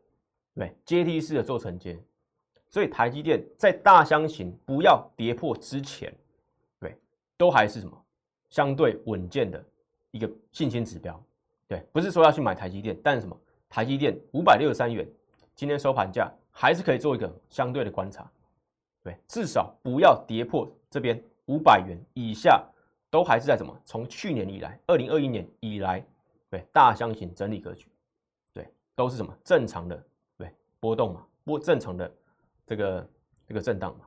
[0.57, 1.97] 对，阶梯式的做承接。
[2.69, 6.13] 所以台积电在大箱型不要跌破之前，
[7.39, 8.05] 都还是什么
[8.51, 9.65] 相对稳健的
[10.11, 11.19] 一个信心指标。
[11.67, 13.35] 对，不是说要去买台积电，但是什么？
[13.71, 15.09] 台积电五百六十三元，
[15.55, 18.31] 今天收盘价还是可以做一个相对的观察。
[19.03, 22.63] 对，至少不要跌破这边五百元以下，
[23.09, 23.75] 都还是在什么？
[23.87, 26.05] 从去年以来，二零二一年以来。
[26.51, 27.87] 对大箱型整理格局，
[28.55, 30.03] 对都是什么正常的
[30.39, 32.11] 对波动嘛，波正常的
[32.65, 33.11] 这个
[33.47, 34.07] 这个震荡嘛，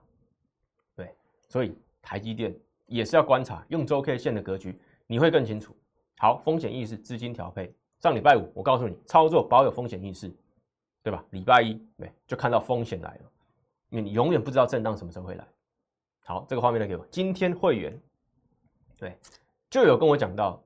[0.95, 1.13] 对，
[1.47, 2.51] 所以台积电
[2.91, 5.75] 也是要观察，用周 K 线的格局，你会更清楚。
[6.17, 10.31] 好，风险意识、资金调配，上礼拜五我告诉你，操作保有风险意识，
[11.01, 11.23] 对吧？
[11.31, 13.31] 礼拜一对就看到风险来了，
[13.89, 15.47] 因为你永远不知道震荡什么时候会来。
[16.25, 17.99] 好，这个画面来给我，今天会员
[18.97, 19.17] 对
[19.69, 20.63] 就有跟我讲到，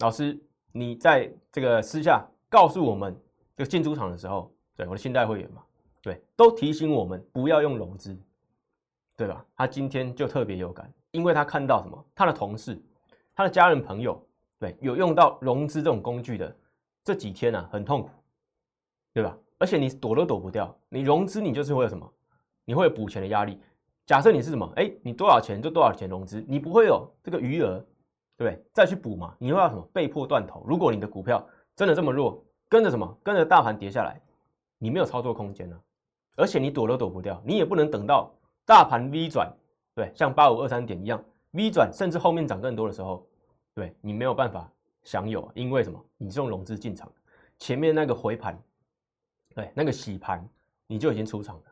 [0.00, 0.38] 老师。
[0.74, 3.14] 你在这个私下告诉我们，
[3.54, 5.62] 这个进出场的时候，对我的信贷会员嘛，
[6.00, 8.18] 对，都提醒我们不要用融资，
[9.14, 9.44] 对吧？
[9.54, 12.04] 他今天就特别有感，因为他看到什么？
[12.14, 12.76] 他的同事、
[13.34, 14.20] 他的家人朋友，
[14.58, 16.54] 对，有用到融资这种工具的，
[17.04, 18.10] 这几天呢很痛苦，
[19.14, 19.36] 对吧？
[19.58, 22.10] 而且你躲都躲不掉，你融资你就是会有什么？
[22.64, 23.60] 你会有补钱的压力。
[24.06, 24.70] 假设你是什么？
[24.76, 27.84] 哎，你多少钱就多少钱融资，你不会有这个余额。
[28.36, 29.34] 对，再去补嘛？
[29.38, 29.88] 你会要什么？
[29.92, 30.64] 被迫断头。
[30.66, 31.46] 如果你的股票
[31.76, 33.16] 真的这么弱，跟着什么？
[33.22, 34.20] 跟着大盘跌下来，
[34.78, 35.80] 你没有操作空间了，
[36.36, 39.52] 而且你躲都躲不掉，你也不能等到大盘 V 转，
[39.94, 43.26] 对，像八五二三点一样 V 转，甚至后面涨更多的时候，
[43.74, 44.70] 对你没有办法
[45.04, 46.04] 享有，因为什么？
[46.16, 47.12] 你是用融资进场，
[47.58, 48.60] 前面那个回盘，
[49.54, 50.48] 对，那个洗盘
[50.86, 51.62] 你就已经出场了。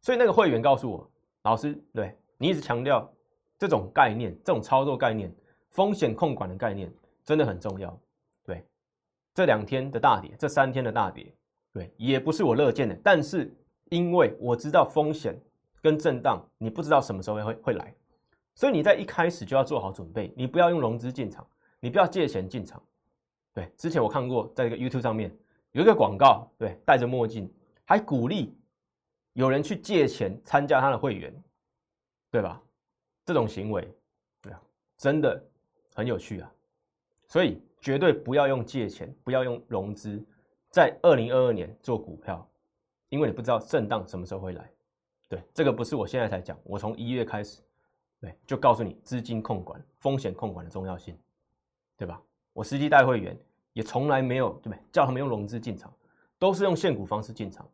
[0.00, 1.10] 所以那个会员告诉我，
[1.42, 3.10] 老师，对你一直强调
[3.58, 5.32] 这种概念，这种操作概念。
[5.70, 6.90] 风险控管的概念
[7.22, 8.00] 真的很重要，
[8.46, 8.64] 对，
[9.34, 11.30] 这两天的大跌，这三天的大跌，
[11.70, 12.98] 对，也不是我乐见的。
[13.04, 13.54] 但是
[13.90, 15.38] 因为我知道风险
[15.82, 17.94] 跟震荡，你不知道什么时候会会来，
[18.54, 21.46] 所以你在一开始就要做好准备，你不要用融资进场，
[21.80, 22.82] 你不要借钱进场。
[23.52, 25.34] 对，之前我看过，在一个 YouTube 上面
[25.72, 27.50] 有一个广告，对，戴着墨镜，
[27.84, 28.56] 还鼓励
[29.32, 31.32] 有人去借钱参加他的会员，
[32.30, 32.62] 对吧？
[33.24, 33.88] 这种行为，
[34.40, 34.62] 对啊，
[34.96, 35.42] 真的。
[35.94, 36.52] 很有趣啊，
[37.26, 40.22] 所以绝对不要用借钱，不要用融资，
[40.68, 42.46] 在二零二二年做股票，
[43.08, 44.70] 因为你不知道震荡什么时候会来。
[45.28, 47.60] 对，这个不是我现在才讲，我从一月开始，
[48.20, 51.18] 对，就告诉你资金控管、风险控管的重要性，
[51.96, 52.20] 对吧？
[52.52, 53.38] 我实际带会员
[53.72, 54.78] 也从来没有对不对？
[54.92, 55.92] 叫他们用融资进场，
[56.38, 57.68] 都是用现股方式进场，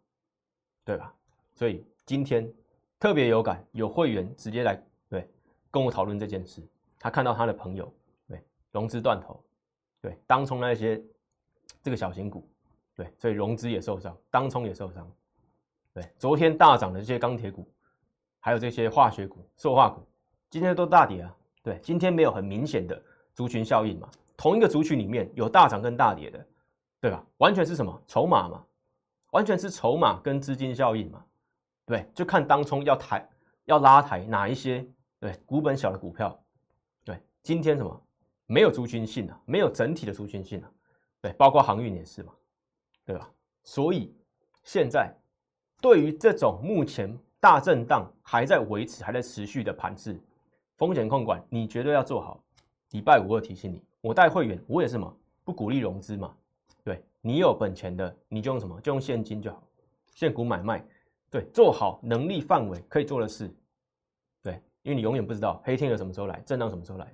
[0.85, 1.15] 对吧？
[1.55, 2.51] 所以今天
[2.99, 5.29] 特别有感，有会员直接来对
[5.71, 6.63] 跟我讨论这件事，
[6.99, 7.93] 他看到他的朋友
[8.27, 8.43] 对。
[8.73, 9.39] 融资断头，
[10.01, 10.99] 对，当冲那些
[11.83, 12.49] 这个小型股，
[12.95, 15.07] 对，所以融资也受伤，当冲也受伤，
[15.93, 17.71] 对，昨天大涨的这些钢铁股，
[18.41, 20.03] 还有这些化学股、塑化股，
[20.49, 23.01] 今天都大跌啊，对，今天没有很明显的
[23.35, 26.47] 族群效应嘛，同一个族群里面有大涨跟大跌的，
[27.01, 27.25] 对吧？
[27.39, 28.65] 完全是什么筹码嘛，
[29.33, 31.25] 完全是筹码跟资金效应嘛，
[31.85, 33.29] 对，就看当冲要抬
[33.67, 34.87] 要拉抬哪一些
[35.21, 36.43] 对股本小的股票，
[37.05, 38.03] 对，今天什么
[38.47, 40.71] 没有族群性啊，没有整体的族群性啊，
[41.21, 42.33] 对，包括航运也是嘛，
[43.05, 43.31] 对吧？
[43.63, 44.17] 所以
[44.65, 45.15] 现在
[45.83, 50.17] 对于这种目前大震荡还在维持、还在持续的盘势，
[50.77, 52.41] 风险控管你绝对要做好。
[52.91, 56.33] 礼拜五二提醒你，我带会员，我也是嘛，不鼓励融资嘛，
[56.85, 59.61] 对你有本钱的，你就用什么，就用现金就好，
[60.15, 60.87] 现股买卖，
[61.29, 63.53] 对，做好能力范围可以做的事，
[64.41, 67.13] 对，因为你永远不知道黑天鹅什么时候来，震荡什么时候来，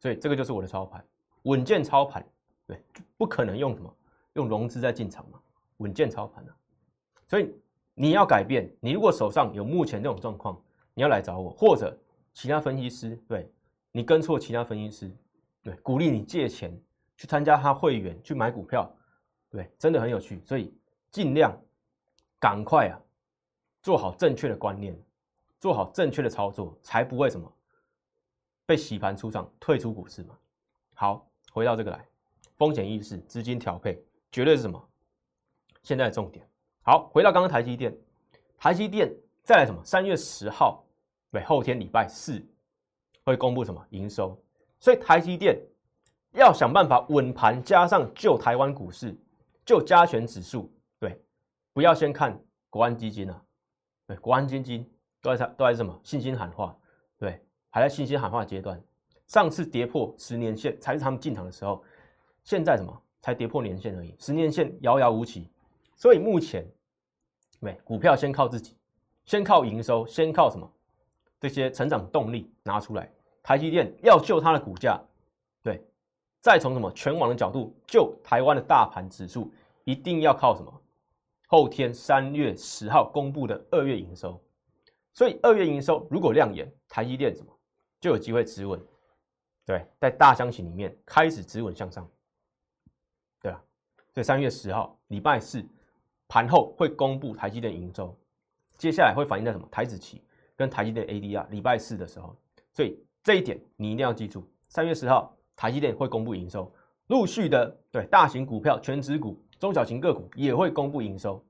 [0.00, 1.04] 所以这个就是我的操盘，
[1.42, 2.26] 稳健操盘，
[2.66, 2.82] 对，
[3.16, 3.96] 不可能用什么？
[4.32, 5.40] 用融资在进场嘛。
[5.78, 6.56] 稳健操盘啊，
[7.28, 7.54] 所以
[7.98, 8.70] 你要改变。
[8.80, 11.98] 你如果手上有目前这种状况，你要来找我，或者
[12.34, 13.16] 其他分析师。
[13.26, 13.50] 对
[13.90, 15.16] 你跟错其他分析师，
[15.62, 16.78] 对，鼓励你借钱
[17.16, 18.94] 去参加他会员去买股票，
[19.48, 20.42] 对，真的很有趣。
[20.44, 20.72] 所以
[21.10, 21.58] 尽量
[22.38, 23.00] 赶快啊，
[23.82, 24.94] 做好正确的观念，
[25.58, 27.50] 做好正确的操作，才不会什么
[28.66, 30.36] 被洗盘出场，退出股市嘛。
[30.92, 32.06] 好，回到这个来，
[32.58, 33.98] 风险意识、资金调配，
[34.30, 34.86] 绝对是什么？
[35.82, 36.46] 现在的重点，
[36.86, 37.92] 好，回到刚刚台积电，
[38.56, 39.82] 台积电再来什么？
[39.84, 40.84] 三月十号，
[41.32, 42.40] 对，后天礼拜四
[43.24, 44.40] 会公布什么营收？
[44.78, 45.60] 所以台积电
[46.34, 49.12] 要想办法稳盘，加上救台湾股市，
[49.64, 51.20] 救加权指数，对，
[51.72, 53.42] 不要先看国安基金啊，
[54.06, 54.88] 对，国安基金
[55.20, 56.78] 都在都在什么信心喊话，
[57.18, 58.80] 对，还在信心喊话阶段。
[59.26, 61.82] 上次跌破十年线才是他们进场的时候，
[62.44, 65.50] 现在什么才跌破年线而已，十年线遥遥无期。
[65.98, 66.62] 所以目前，
[67.60, 68.76] 对股票先靠自己，
[69.24, 70.70] 先靠营收，先靠什么？
[71.40, 73.10] 这些成长动力拿出来。
[73.42, 75.00] 台积电要救它的股价，
[75.62, 75.84] 对，
[76.40, 79.52] 再从什么全网的角度救台湾的大盘指数，
[79.84, 80.82] 一定要靠什么？
[81.46, 84.40] 后天三月十号公布的二月营收。
[85.12, 87.52] 所以二月营收如果亮眼，台积电什么
[88.00, 88.80] 就有机会止稳，
[89.64, 92.08] 对，在大箱型里面开始止稳向上，
[93.40, 93.62] 对吧？
[94.12, 95.64] 所以三月十号礼拜四。
[96.28, 98.16] 盘后会公布台积电营收，
[98.76, 99.66] 接下来会反映在什么？
[99.70, 100.22] 台子期
[100.56, 102.36] 跟台积电 ADR，礼拜四的时候，
[102.72, 104.44] 所以这一点你一定要记住。
[104.68, 106.72] 三月十号，台积电会公布营收，
[107.06, 111.42] 陆续的对大型股票、全指股、中小型个股也会公布营收，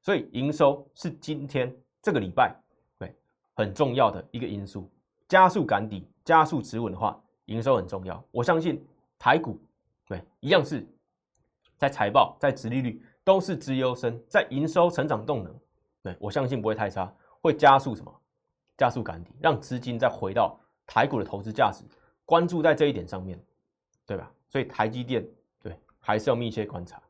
[0.00, 2.54] 所以营收是今天这个礼拜
[2.98, 3.12] 对
[3.54, 4.88] 很重要的一个因素，
[5.28, 8.24] 加速赶底、加速止稳的话，营收很重要。
[8.30, 8.80] 我相信
[9.18, 9.60] 台股
[10.06, 10.86] 对一样是
[11.76, 13.02] 在财报、在殖利率。
[13.24, 15.54] 都是资优生，在营收成长动能，
[16.02, 18.12] 对我相信不会太差，会加速什么？
[18.76, 21.84] 加速赶底，让资金再回到台股的投资价值，
[22.24, 23.38] 关注在这一点上面，
[24.06, 24.32] 对吧？
[24.48, 25.24] 所以台积电
[25.62, 27.00] 对还是要密切观察，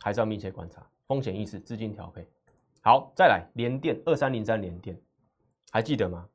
[0.00, 2.26] 还是要密切观察风险意识、资金调配。
[2.80, 5.00] 好，再来联电二三零三联电，
[5.70, 6.26] 还记得吗？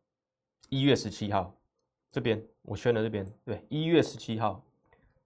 [0.70, 1.54] 一月十七号
[2.12, 4.64] 这边我圈了这边，对，一月十七号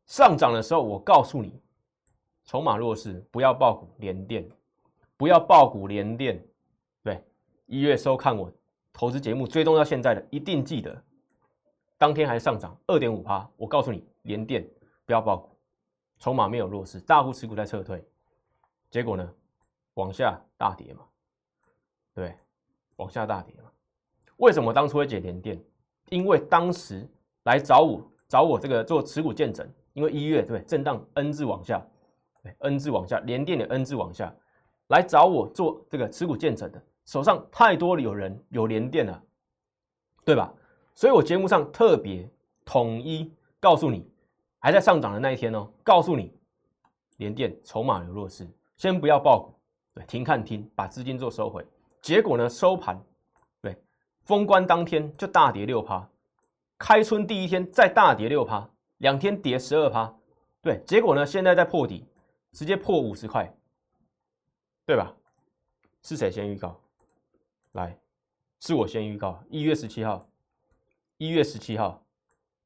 [0.06, 1.62] 上涨的时候，我告诉你。
[2.50, 4.44] 筹码弱势，不要爆股连电，
[5.18, 6.44] 不要爆股连电。
[7.04, 7.24] 对，
[7.68, 8.52] 一月收看我
[8.92, 11.00] 投资节目追踪到现在的，一定记得，
[11.96, 13.48] 当天还上涨二点五趴。
[13.56, 14.68] 我告诉你，连电
[15.06, 15.56] 不要爆股，
[16.18, 18.04] 筹码没有弱势，大户持股在撤退。
[18.90, 19.32] 结果呢，
[19.94, 21.06] 往下大跌嘛，
[22.16, 22.36] 对，
[22.96, 23.70] 往下大跌嘛。
[24.38, 25.64] 为什么当初会解连电？
[26.10, 27.08] 因为当时
[27.44, 31.86] 来找我找我这个做持股见证，因为一月对震荡 N 字往下。
[32.60, 34.34] N 字往下，连电的 N 字往下，
[34.88, 39.24] 来找我做这个持股建成的，手上太多有人有连电了，
[40.24, 40.54] 对吧？
[40.96, 42.30] 所以我节目上特别
[42.66, 44.10] 统一告诉你，
[44.60, 46.34] 还在上涨的那一天哦，告诉你
[47.18, 49.54] 连电筹码有弱势，先不要爆股，
[49.94, 51.66] 对，停看听，把资金做收回。
[52.02, 53.02] 结果呢，收盘
[53.62, 53.76] 对
[54.24, 56.08] 封关当天就大跌六趴，
[56.78, 60.14] 开春第一天再大跌六趴，两天跌十二趴，
[60.62, 62.06] 对，结果呢，现在在破底。
[62.52, 63.52] 直接破五十块，
[64.86, 65.16] 对吧？
[66.02, 66.80] 是谁先预告？
[67.74, 67.98] 来，
[68.60, 69.44] 是我先预告。
[69.50, 70.28] 一月十七号，
[71.18, 72.04] 一月十七号，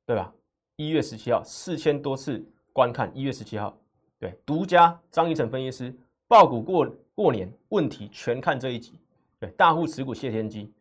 [0.05, 0.33] 对吧？
[0.75, 3.11] 一月十七号，四千多次观看。
[3.15, 3.77] 一月十七号，
[4.19, 5.95] 对，独家张一成分析师
[6.27, 8.99] 爆股过过年问题全看这一集。
[9.39, 10.71] 对，大户持股谢天机，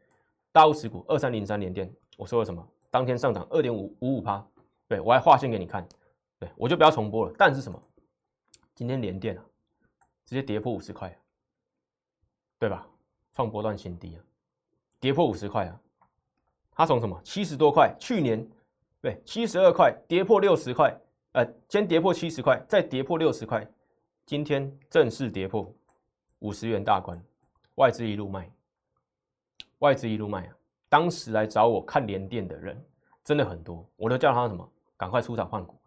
[0.52, 2.66] 大户持股二三零三连电，我说了什么？
[2.90, 4.46] 当天上涨二点五五五趴，
[4.86, 5.88] 对我还划线给你看，
[6.38, 7.34] 对我就不要重播了。
[7.36, 7.82] 但是什么？
[8.74, 9.44] 今天连电啊，
[10.24, 11.16] 直接跌破五十块，
[12.58, 12.86] 对吧？
[13.34, 14.24] 创波段新低啊，
[14.98, 15.80] 跌破五十块啊。
[16.74, 18.48] 它从什么七十多块，去年
[19.00, 20.98] 对七十二块，跌破六十块，
[21.32, 23.66] 呃，先跌破七十块，再跌破六十块，
[24.24, 25.70] 今天正式跌破
[26.38, 27.22] 五十元大关，
[27.74, 28.50] 外资一路卖，
[29.80, 30.56] 外资一路卖啊。
[30.88, 32.82] 当时来找我看联电的人
[33.22, 35.78] 真的很多，我都叫他什么，赶快出场换股。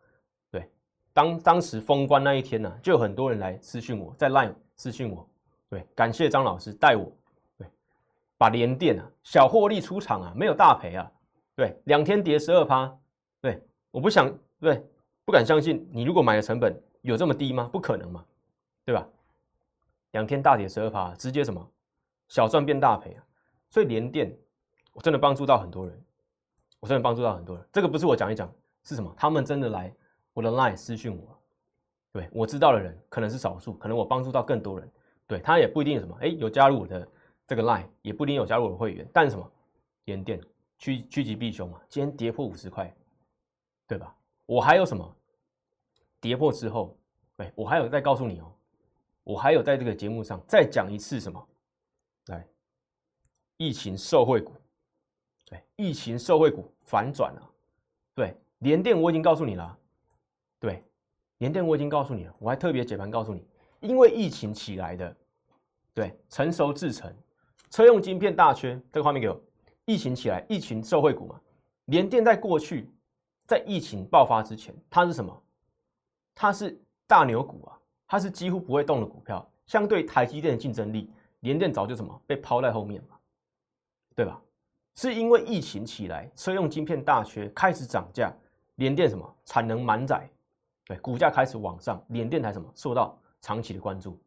[1.15, 5.25] 当当时封关那一天呢，就有很多人来私讯我，在 Line 私讯我，
[5.69, 7.09] 对，感谢张老师带我，
[7.57, 7.65] 对，
[8.37, 11.09] 把联电啊小获利出场啊，没有大赔啊，
[11.55, 12.93] 对，两天跌十二趴，
[13.39, 14.85] 对，我不想，对，
[15.23, 17.69] 不敢相信，你如果买的成本有这么低吗？
[17.71, 18.25] 不可能嘛，
[18.83, 19.07] 对吧？
[20.11, 21.65] 两天大跌十二趴，直接什么
[22.27, 23.23] 小赚变大赔啊！
[23.69, 24.37] 所以联电。
[24.93, 26.03] 我真的帮助到很多人，
[26.79, 27.65] 我真的帮助到很多人。
[27.73, 28.49] 这个不是我讲一讲，
[28.83, 29.13] 是什么？
[29.17, 29.93] 他们真的来
[30.35, 31.41] 我的 line 私讯我，
[32.11, 34.91] 对我知道的人可能是少数，可能我帮助到更多人。
[35.25, 37.07] 对他也不一定什么，哎，有加入我的
[37.47, 39.09] 这个 line，也不一定有加入我的会员。
[39.13, 39.51] 但什么？
[40.03, 40.41] 连电
[40.77, 42.93] 趋趋吉避凶嘛，今天跌破五十块，
[43.87, 44.13] 对吧？
[44.45, 45.15] 我还有什么？
[46.19, 46.97] 跌破之后，
[47.37, 48.53] 对我还有再告诉你哦，
[49.23, 51.47] 我还有在这个节目上再讲一次什么？
[52.27, 52.45] 来，
[53.55, 54.51] 疫情受惠股。
[55.45, 57.51] 对，疫情受惠股反转了。
[58.13, 59.77] 对，联电我已经告诉你了。
[60.65, 60.83] 对，
[61.37, 63.45] 联电我已经告诉你了，我还特别解盘告诉你，
[63.81, 65.15] 因为疫情起来的。
[65.93, 67.15] 对，成熟制成，
[67.69, 69.39] 车用晶片大缺，这个画面给我。
[69.85, 71.39] 疫情起来，疫情受惠股嘛。
[71.85, 72.89] 联电在过去，
[73.45, 75.43] 在疫情爆发之前，它是什么？
[76.33, 76.75] 它是
[77.05, 79.47] 大牛股啊，它是几乎不会动的股票。
[79.67, 83.15] 相对台积电的竞争力，联电早就什么被抛在后面嘛，
[84.15, 84.41] 对吧？
[84.95, 88.33] 是因为疫情起来，车用晶片大缺，开始涨价，
[88.77, 90.27] 联电什么产能满载，
[90.85, 94.19] 对，股价开始往上，联电台什么受到长期的关注，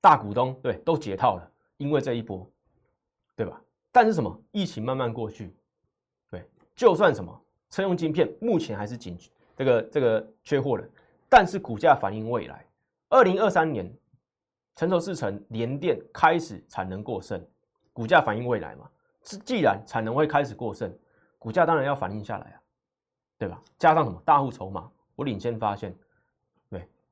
[0.00, 2.46] 大股东对都解套了，因为这一波，
[3.34, 3.60] 对吧？
[3.90, 5.54] 但是什么疫情慢慢过去，
[6.30, 7.38] 对，就算什么
[7.70, 9.18] 车用晶片目前还是紧
[9.56, 10.88] 这个这个缺货的，
[11.28, 12.64] 但是股价反映未来，
[13.08, 13.90] 二零二三年
[14.76, 17.42] 成熟制程联电开始产能过剩，
[17.92, 18.88] 股价反映未来嘛。
[19.24, 20.92] 是，既然产能会开始过剩，
[21.38, 22.62] 股价当然要反映下来啊，
[23.38, 23.62] 对吧？
[23.78, 25.94] 加上什么大户筹码，我领先发现，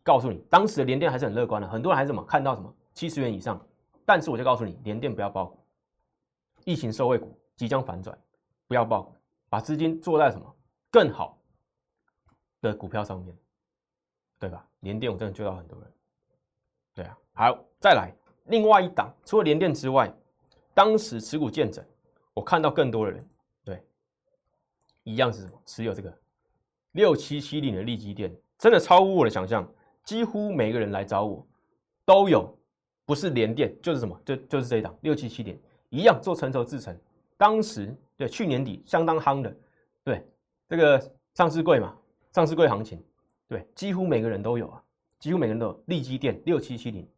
[0.02, 3.60] 告诉你，当时的联电还是很乐观的，很多人还是什么看到什么七十元以上，
[4.04, 5.58] 但是我就告诉你，联电不要爆股，
[6.64, 8.18] 疫情受惠股即将反转，
[8.66, 9.14] 不要爆股，
[9.48, 10.56] 把资金做在什么
[10.90, 11.38] 更好
[12.60, 13.36] 的股票上面，
[14.38, 14.66] 对吧？
[14.80, 15.92] 联电我真的救到很多人，
[16.94, 18.12] 对啊，好，再来
[18.46, 20.12] 另外一档，除了联电之外，
[20.74, 21.84] 当时持股见整。
[22.32, 23.28] 我看到更多的人，
[23.64, 23.84] 对，
[25.02, 26.16] 一样是什么持有这个
[26.92, 29.68] 六七七零的利基电，真的超乎我的想象。
[30.04, 31.46] 几乎每个人来找我
[32.04, 32.52] 都有，
[33.04, 35.58] 不是连电就是什么，就就是这一档六七七点
[35.88, 36.96] 一样做成熟制成。
[37.36, 39.56] 当时对去年底相当夯的，
[40.04, 40.26] 对
[40.68, 41.00] 这个
[41.34, 41.96] 上市柜嘛，
[42.32, 43.02] 上市柜行情，
[43.48, 44.82] 对，几乎每个人都有啊，
[45.18, 47.08] 几乎每个人都有利基店六七七零。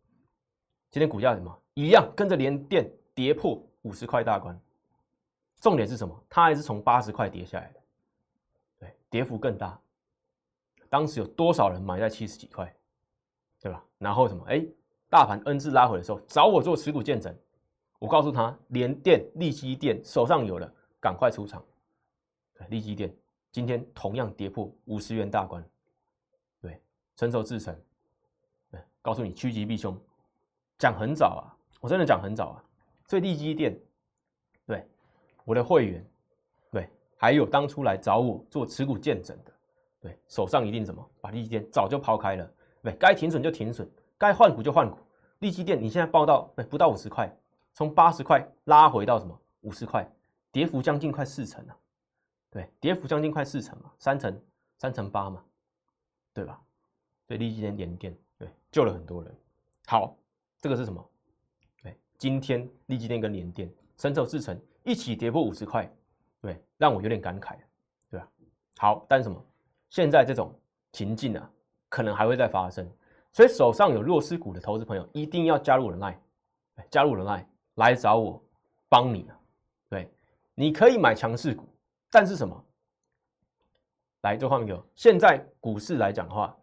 [0.90, 4.58] 今天股价什么一样，跟着连电跌破五十块大关。
[5.60, 6.24] 重点是什么？
[6.28, 7.80] 它还是从八十块跌下来的，
[8.80, 9.80] 对，跌幅更大。
[10.92, 12.70] 当时有多少人买在七十几块，
[13.58, 13.82] 对吧？
[13.96, 14.44] 然后什么？
[14.46, 14.62] 哎，
[15.08, 17.34] 大盘 N 字拉回的时候，找我做持股见证。
[17.98, 21.64] 我告诉他，连电、利基电手上有了，赶快出场。
[22.52, 23.10] 对，利基电
[23.50, 25.66] 今天同样跌破五十元大关。
[26.60, 26.78] 对，
[27.16, 27.74] 成熟制成，
[28.70, 29.98] 对，告诉你趋吉避凶，
[30.76, 31.48] 讲很早啊，
[31.80, 32.64] 我真的讲很早啊。
[33.06, 33.74] 所以利基电。
[34.66, 34.86] 对
[35.46, 36.06] 我的会员，
[36.70, 39.51] 对，还有当初来找我做持股见证的，
[40.02, 43.88] 对，手上一定什么，把利基电早就抛开了，对，该停损就停损，
[44.18, 44.98] 该换股就换股。
[45.38, 47.32] 利基电你现在报到，对，不到五十块，
[47.72, 50.04] 从八十块拉回到什么五十块，
[50.50, 51.76] 跌幅将近快四成了，
[52.50, 54.42] 对，跌幅将近快四成嘛，三成
[54.78, 55.42] 三成八嘛，
[56.34, 56.60] 对吧？
[57.26, 59.32] 对，利基电连电，对，救了很多人。
[59.86, 60.16] 好，
[60.58, 61.10] 这个是什么？
[61.82, 64.60] 对，今天利基电跟联电深受四成。
[64.84, 65.88] 一起跌破五十块，
[66.40, 67.56] 对，让我有点感慨，
[68.10, 68.28] 对吧？
[68.78, 69.46] 好，但是什么？
[69.92, 70.58] 现在这种
[70.92, 71.50] 情境啊，
[71.90, 72.90] 可能还会再发生，
[73.30, 76.18] 所以手上有弱势股的投资朋友，一定要加入人脉，
[76.90, 78.42] 加入人脉来找我
[78.88, 79.38] 帮你啊。
[79.90, 80.10] 对，
[80.54, 81.68] 你可以买强势股，
[82.10, 82.64] 但是什么？
[84.22, 84.82] 来，这画面给我。
[84.94, 86.56] 现在股市来讲的话，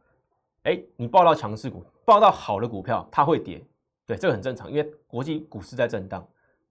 [0.63, 3.63] 哎，你报到强势股，报到好的股票，它会跌，
[4.07, 6.27] 对，这个很正常，因为国际股市在震荡。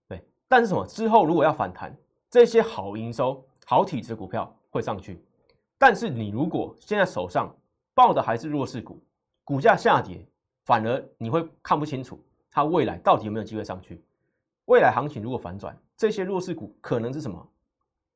[0.09, 0.85] 对但是什么？
[0.89, 1.97] 之后如果要反弹，
[2.29, 5.25] 这些好营收、好体质股票会上去。
[5.79, 7.57] 但是你如果现在手上
[7.95, 9.01] 抱的还是弱势股，
[9.45, 10.29] 股价下跌，
[10.65, 14.05] 反而你会看不清楚它未来到底有没有机会上去。
[14.67, 17.49] 未来行情如果反转，这些弱势股可能是什么？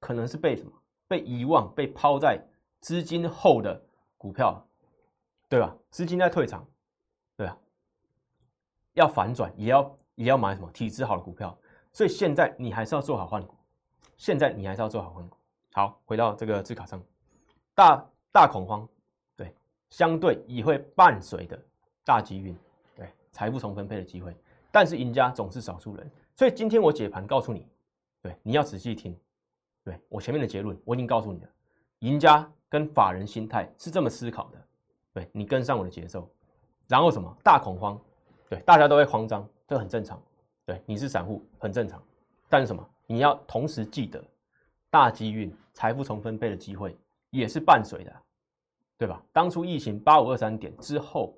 [0.01, 0.73] 可能是被什么？
[1.09, 2.43] 被遗忘、被抛在
[2.81, 3.81] 资金后的
[4.19, 4.67] 股票，
[5.49, 5.77] 对吧？
[5.91, 6.67] 资金在退场，
[7.37, 7.57] 对吧？
[8.95, 11.57] 要反转，也要也要买什么体质好的股票。
[11.93, 13.55] 所以现在你还是要做好换股，
[14.17, 15.37] 现在你还是要做好换股。
[15.73, 17.03] 好，回到这个字卡上，
[17.75, 18.89] 大大恐慌，
[19.37, 19.55] 对，
[19.91, 21.59] 相对也会伴随的
[22.05, 22.57] 大机运，
[22.95, 24.37] 对，财富重分配的机会，
[24.71, 27.67] 但是赢家总是少数人，所以今天我解盘告诉你，
[28.21, 29.19] 对，你要仔细听，
[29.85, 31.49] 对我前面的结论我已经告诉你了，
[32.01, 34.59] 赢家跟法人心态是这么思考的，
[35.13, 36.29] 对你跟上我的节奏，
[36.89, 37.35] 然后什么？
[37.43, 38.01] 大恐慌，
[38.49, 40.23] 对，大家都会慌张，这很正常，
[40.67, 42.03] 对，你是散户很正常，
[42.49, 44.23] 但是什么，你要同时记得。
[44.91, 46.95] 大机运、财富重分配的机会
[47.33, 48.23] 也是伴随的，
[48.99, 49.23] 对吧？
[49.33, 51.35] 当初疫情八五二三点之后，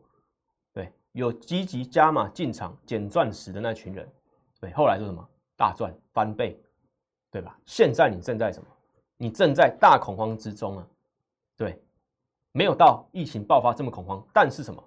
[0.73, 4.13] 对，有积极加码进场捡钻石的那群人，
[4.61, 5.27] 对，后来说什么
[5.57, 6.61] 大赚翻倍，
[7.31, 7.57] 对吧？
[7.65, 8.69] 现在你正在什么？
[9.17, 10.87] 你正在大恐慌之中啊，
[11.57, 11.81] 对，
[12.51, 14.83] 没有到疫情爆发这么恐慌，但是什么？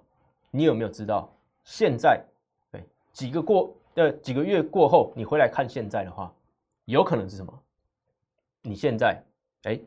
[0.50, 1.34] 你有没有知道
[1.64, 2.22] 现在？
[2.70, 6.30] 对，几个过的几个月过后，你回来看现在的话，
[6.84, 7.62] 有可能是什么？
[8.60, 9.22] 你现在，
[9.62, 9.80] 哎，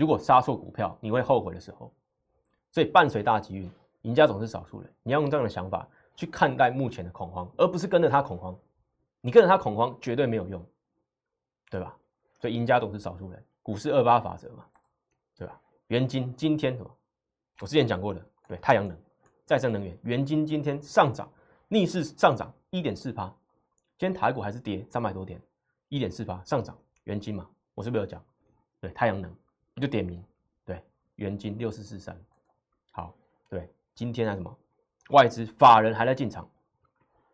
[0.00, 1.92] 如果杀错股票，你会后悔的时候。
[2.70, 3.68] 所以伴随大机遇，
[4.02, 4.90] 赢家总是少数人。
[5.02, 5.86] 你要用这样的想法
[6.16, 8.58] 去看待目前的恐慌，而不是跟着他恐慌。
[9.20, 10.64] 你跟着他恐慌绝对没有用，
[11.68, 11.94] 对吧？
[12.40, 13.44] 所以赢家总是少数人。
[13.62, 14.64] 股市二八法则嘛，
[15.36, 15.60] 对吧？
[15.88, 16.90] 元金今天什么？
[17.60, 18.96] 我之前讲过的，对，太阳能、
[19.44, 21.30] 再生能源，元金今天上涨，
[21.68, 23.26] 逆势上涨一点四八。
[23.98, 25.38] 今天台股还是跌三百多点，
[25.90, 26.74] 一点四八上涨，
[27.04, 27.46] 元金嘛。
[27.74, 28.24] 我是不是有讲？
[28.80, 29.30] 对，太阳能
[29.80, 30.22] 就点名，
[30.64, 30.82] 对，
[31.16, 32.16] 元金六四四三，
[32.92, 33.14] 好，
[33.48, 34.54] 对，今天啊什么
[35.10, 36.48] 外资法人还在进场，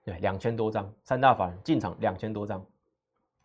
[0.05, 2.65] 对，两千多张，三大法人进场两千多张，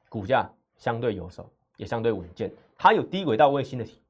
[0.07, 4.01] 股价相对有手，也相对稳健，它有低轨道卫星的题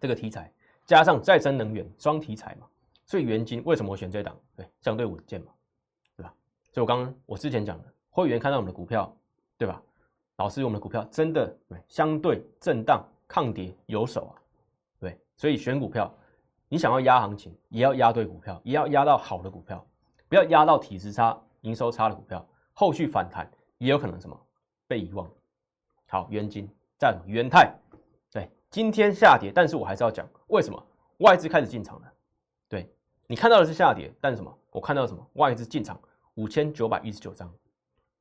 [0.00, 0.52] 这个题材，
[0.84, 2.66] 加上再生能源双题材嘛，
[3.04, 4.38] 所以元金为什么我选这档？
[4.54, 5.52] 对，相对稳健嘛，
[6.16, 6.32] 对吧？
[6.72, 9.14] 所以我刚刚我之前讲的，会员看到我们的股票，
[9.58, 9.82] 对吧？
[10.36, 14.34] 老师，我们的股票真的对相对震荡抗跌有手啊，
[15.00, 16.12] 对，所以选股票，
[16.68, 19.84] 你想要压行情，也要压对股票，也要压到好的股票，
[20.28, 24.40] 不要压到体质差、营收差的股票，后续反弹也有可能什么
[24.86, 25.28] 被遗忘。
[26.08, 26.68] 好，元金
[26.98, 27.24] 在什么？
[27.26, 27.74] 元泰，
[28.30, 30.86] 对，今天下跌，但是我还是要讲为什么
[31.18, 32.12] 外资开始进场了。
[32.68, 32.88] 对
[33.26, 34.58] 你看到的是下跌，但是什么？
[34.70, 35.26] 我看到什么？
[35.32, 36.00] 外资进场
[36.34, 37.52] 五千九百一十九张，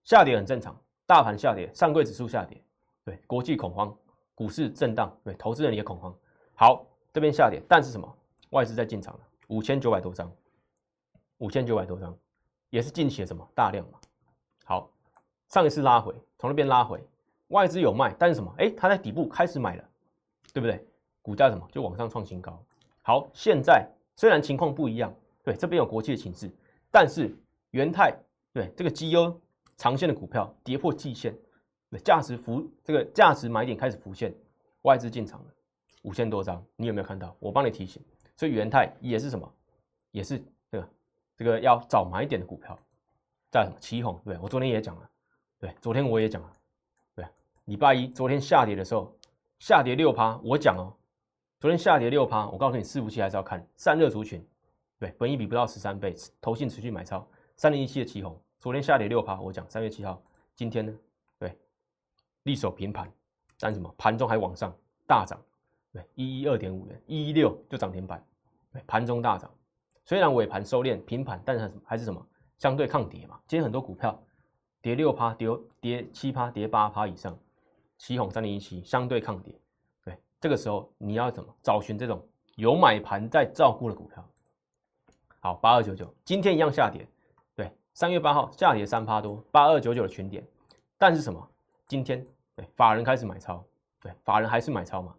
[0.04, 0.76] 下跌很正常。
[1.08, 2.60] 大盘下跌，上柜指数下跌，
[3.04, 3.96] 对，国际恐慌，
[4.36, 6.14] 股市震荡，对，投资人也恐慌。
[6.54, 8.16] 好，这边下跌，但是什么？
[8.52, 10.32] 外资在进场了，五千九百多张，
[11.38, 12.16] 五千九百多张，
[12.70, 14.00] 也是近期的什么大量嘛？
[14.66, 14.90] 好，
[15.50, 17.02] 上一次拉回，从那边拉回，
[17.48, 18.54] 外资有卖，但是什么？
[18.58, 19.90] 哎，它在底部开始买了，
[20.54, 20.86] 对不对？
[21.22, 22.62] 股价什么就往上创新高。
[23.02, 25.14] 好，现在虽然情况不一样，
[25.44, 26.52] 对，这边有国际的情势，
[26.92, 27.36] 但是
[27.72, 28.14] 元泰
[28.54, 29.42] 对这个绩优。
[29.78, 31.38] 长线的股票跌破季线，
[32.00, 34.34] 价值浮这个价值买点开始浮现，
[34.82, 35.48] 外资进场了
[36.04, 37.36] 五千多张，你有没有看到？
[37.40, 38.02] 我帮你提醒，
[38.36, 39.52] 所以元泰也是什么？
[40.12, 40.42] 也是
[40.72, 40.90] 这个
[41.36, 42.78] 这个要找买点的股票，
[43.52, 44.20] 在什么旗红？
[44.24, 45.10] 对我昨天也讲了，
[45.60, 46.54] 对，昨天我也讲了，
[47.16, 47.26] 对，
[47.66, 49.14] 礼拜一昨天下跌的时候，
[49.60, 50.94] 下跌六趴，我讲哦，
[51.60, 54.46] 昨天下跌六趴，我告诉你，伺服器还是要看散热族群，
[55.00, 57.28] 对，本益比不到十三倍，投信持续买超
[57.58, 58.40] 三零一七的旗红。
[58.60, 60.22] 昨天下跌六趴，我讲三月七号，
[60.56, 60.94] 今天呢，
[62.46, 63.12] 力守平盘，
[63.60, 64.72] 但什么盘中还往上
[65.08, 65.40] 大涨，
[65.92, 68.24] 对，一一二点五元，一一六就涨停板，
[68.72, 69.52] 对，盘中大涨，
[70.04, 72.24] 虽然尾盘收敛平盘，但是还是什么
[72.60, 73.40] 相对抗跌嘛。
[73.48, 74.24] 今天很多股票
[74.80, 75.50] 跌六趴，跌
[75.82, 77.36] 跌七趴，跌八趴以上，
[77.98, 79.60] 起哄三零一七相对抗跌，
[80.04, 82.24] 对，这个时候你要怎么找寻这种
[82.58, 84.24] 有买盘在照顾的股票？
[85.40, 87.08] 好，八二九九今天一样下跌。
[87.56, 90.46] 对三月八号下跌三趴多，八二九九的群点，
[91.00, 91.50] 但是什么？
[91.88, 92.26] 今天
[92.56, 93.64] 对法人开始买超，
[94.02, 95.16] 对法人还是买超嘛？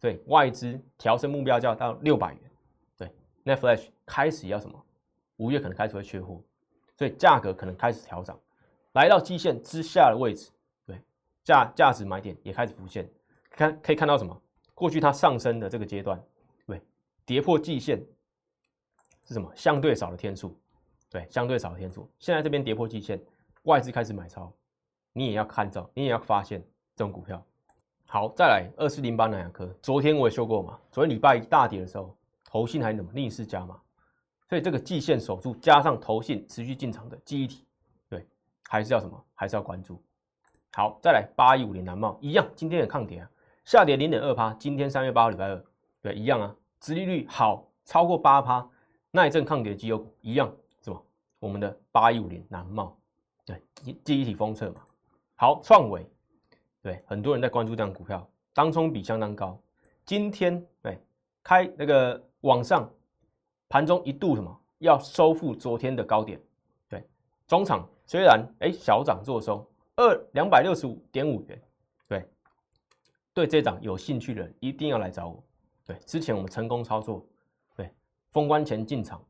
[0.00, 2.42] 对外资调升目标价到六百元，
[2.96, 3.12] 对
[3.44, 4.82] Net Flash 开始要什么？
[5.36, 6.42] 五月可能开始会缺货，
[6.94, 8.38] 所以价格可能开始调涨，
[8.92, 10.50] 来到基线之下的位置，
[10.86, 11.00] 对
[11.44, 13.08] 价价值买点也开始浮现。
[13.50, 14.42] 看可以看到什么？
[14.74, 16.22] 过去它上升的这个阶段，
[16.66, 16.80] 对
[17.24, 17.98] 跌破季线
[19.26, 19.50] 是什么？
[19.54, 20.58] 相对少的天数。
[21.08, 23.18] 对，相对少的天数，现在这边跌破季线，
[23.62, 24.52] 外资开始买超，
[25.16, 26.62] 你也要看到，你也要发现
[26.94, 27.42] 这种股票。
[28.04, 32.14] 好，再来二四零八南亚科，昨天我也说过嘛，昨天礼拜一大跌的时候，
[32.44, 33.80] 投信还怎么逆势加嘛，
[34.46, 37.64] 所以这个季线守住，加上投信持续进场的记忆体，
[38.10, 38.26] 对，
[38.68, 39.24] 还是要什么？
[39.34, 39.98] 还是要关注。
[40.74, 43.30] 好，再来八一五零南茂一样，今天也抗跌啊，
[43.64, 45.64] 下跌零点二趴，今天三月八号礼拜二，
[46.02, 48.68] 对，一样啊，殖利率好超过八趴，
[49.10, 50.54] 那一阵抗跌绩优股一样。
[51.38, 52.96] 我们的八一五零南茂，
[53.44, 53.62] 对
[54.02, 54.80] 记忆体封测嘛，
[55.38, 56.08] 好，创维，
[56.80, 59.60] 对，很多人在关注这张股票，当冲比相当高。
[60.06, 60.98] 今天对
[61.42, 62.90] 开那个往上，
[63.68, 66.40] 盘中一度什么要收复昨天的高点，
[66.88, 67.06] 对，
[67.46, 71.62] 中场虽然哎小涨做收二两百六十五点五元，
[72.08, 72.26] 对，
[73.34, 75.44] 对这档有兴趣的人一定要来找我。
[75.84, 77.22] 对，之前我们成功操作，
[77.76, 77.92] 对，
[78.30, 79.22] 封关前进场，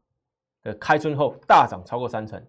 [0.62, 2.40] 呃，开春后大涨超过三成，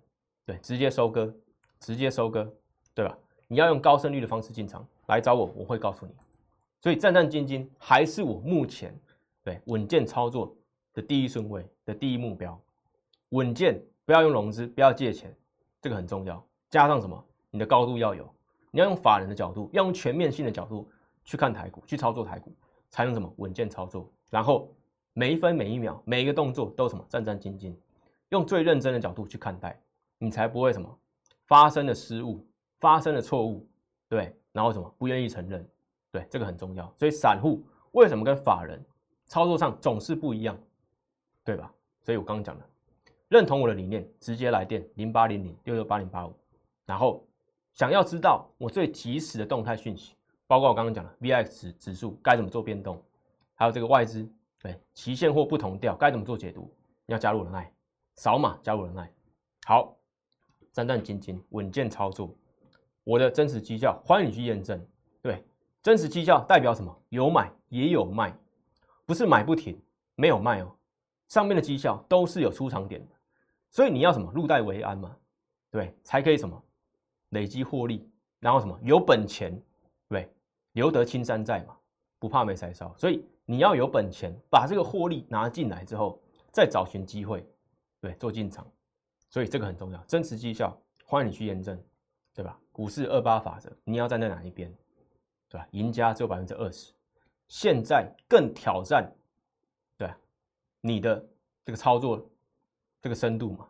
[0.46, 1.36] 对，直接收割，
[1.80, 2.48] 直接收割，
[2.94, 3.18] 对吧？
[3.48, 6.14] 你要用高胜率的方式进场来找我，我会告诉你。
[6.82, 8.98] 所以战战兢兢还是我目前
[9.44, 10.56] 对稳健操作
[10.94, 12.60] 的第一顺位的第一目标。
[13.30, 15.36] 稳健，不要用融资，不要借钱，
[15.82, 16.42] 这个很重要。
[16.70, 17.22] 加上什么？
[17.50, 18.30] 你的高度要有，
[18.72, 20.90] 你要用法人的角度，要用全面性的角度
[21.26, 22.54] 去看台股，去操作台股，
[22.90, 24.10] 才能什么稳健操作。
[24.30, 24.74] 然后
[25.14, 27.74] 每一分每一秒每一个动作都什么战战兢兢，
[28.30, 29.82] 用最认真的角度去看待，
[30.20, 30.98] 你才不会什么
[31.48, 32.46] 发生的失误，
[32.80, 33.68] 发生了错误，
[34.08, 35.68] 对，然后什么不愿意承认。
[36.12, 36.92] 对，这个很重要。
[36.96, 38.84] 所以散户为什么跟法人
[39.26, 40.58] 操作上总是不一样，
[41.44, 41.72] 对吧？
[42.02, 42.66] 所以我刚刚讲的，
[43.28, 46.34] 认同我的理念，直接来电零八零零六六八零八五。
[46.86, 47.28] 然后
[47.74, 50.16] 想要知道我最及时的动态讯息，
[50.48, 53.04] 包括我刚刚讲的 VX 指数该怎么做变动，
[53.54, 54.28] 还有这个外资
[54.62, 56.74] 对期现货不同调该怎么做解读，
[57.08, 57.70] 要加入人爱，
[58.16, 59.12] 扫码加入人爱。
[59.66, 59.94] 好，
[60.72, 62.34] 战战兢兢，稳健操作，
[63.08, 64.86] 我的真实绩效，欢迎你去验证。
[65.22, 65.42] 对。
[65.82, 66.94] 真实绩效代表什么？
[67.08, 68.38] 有买也有卖，
[69.06, 69.82] 不是买不停，
[70.16, 70.76] 没有卖哦。
[71.30, 73.16] 上面的绩效都是有出场点的，
[73.70, 75.16] 所以你要什么入袋为安嘛？
[75.72, 76.62] 对，才可以什么
[77.30, 78.06] 累积获利，
[78.42, 79.58] 然后什么有本钱，
[80.10, 80.30] 对，
[80.74, 81.78] 留得青山在嘛，
[82.20, 82.94] 不怕没柴烧。
[82.98, 87.48] 所以你要有本钱，把这个获利拿进来之后，再找寻机会，
[88.02, 88.70] 对，做进场。
[89.30, 91.82] 所以这个很重要，真实绩效，欢迎你去验证，
[92.38, 92.56] 对吧？
[92.72, 94.72] 股市二八法则，你要站在哪一边？
[95.50, 95.68] 对吧？
[95.72, 96.94] 赢家只有百分之二十，
[97.48, 99.12] 现在更挑战，
[99.98, 100.08] 对
[100.80, 101.16] 你的
[101.64, 102.24] 这个操作
[103.02, 103.68] 这个深度嘛？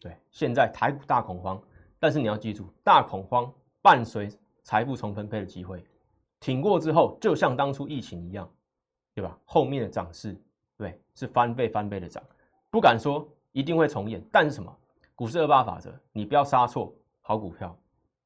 [0.00, 1.60] 对，现在台股大恐慌，
[1.98, 3.52] 但是你要记住，大恐慌
[3.82, 4.30] 伴随
[4.62, 5.84] 财富重分配的机会，
[6.38, 8.48] 挺过之后，就像当初疫情一样，
[9.14, 9.36] 对吧？
[9.44, 10.40] 后面的涨势，
[10.76, 12.22] 对，是翻倍翻倍的涨，
[12.70, 14.72] 不敢说一定会重演，但是什么？
[15.16, 17.76] 股市二八法则，你不要杀错好股票，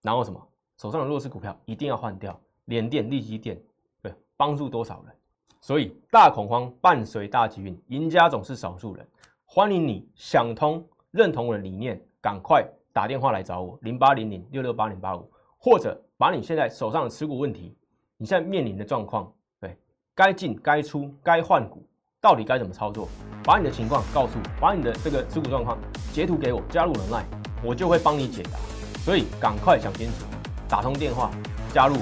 [0.02, 0.40] 然后什么？
[0.78, 2.38] 手上的弱势股票一定要换掉。
[2.66, 3.60] 联电、立基电，
[4.00, 5.14] 对，帮助多少人？
[5.60, 9.06] 所以大恐慌伴随大机运，赢家总是少数人。
[9.44, 15.28] 欢迎你想通、认同我的理念，赶快打电话来找我，零八零零六六八零八五，
[15.58, 17.76] 或者把你现在手上的持股问题，
[18.16, 19.30] 你现在面临的状况，
[19.60, 19.76] 对，
[20.14, 21.84] 该进、该出、该换股，
[22.20, 23.08] 到底该怎么操作？
[23.44, 25.76] 把你的情况告诉我，把你的这个持股状况
[26.12, 27.26] 截图给我，加入人脉，
[27.64, 28.79] 我就会帮你解答。
[29.10, 30.24] 所以赶快想清楚，
[30.68, 31.32] 打通电话
[31.74, 31.96] 加入。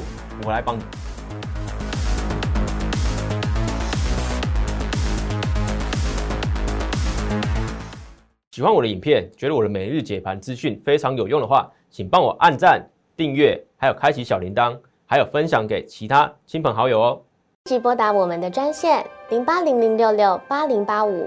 [0.45, 0.83] 我来帮你。
[8.51, 12.87] 喜欢我的影片，觉得我的每日解盘资讯非常有用的话，请帮我按赞、
[13.17, 17.23] 订阅，还有开启小铃铛，还有分享给其他亲朋好友哦。
[17.65, 21.27] 即拨打我们的专线零八零零六六八零八五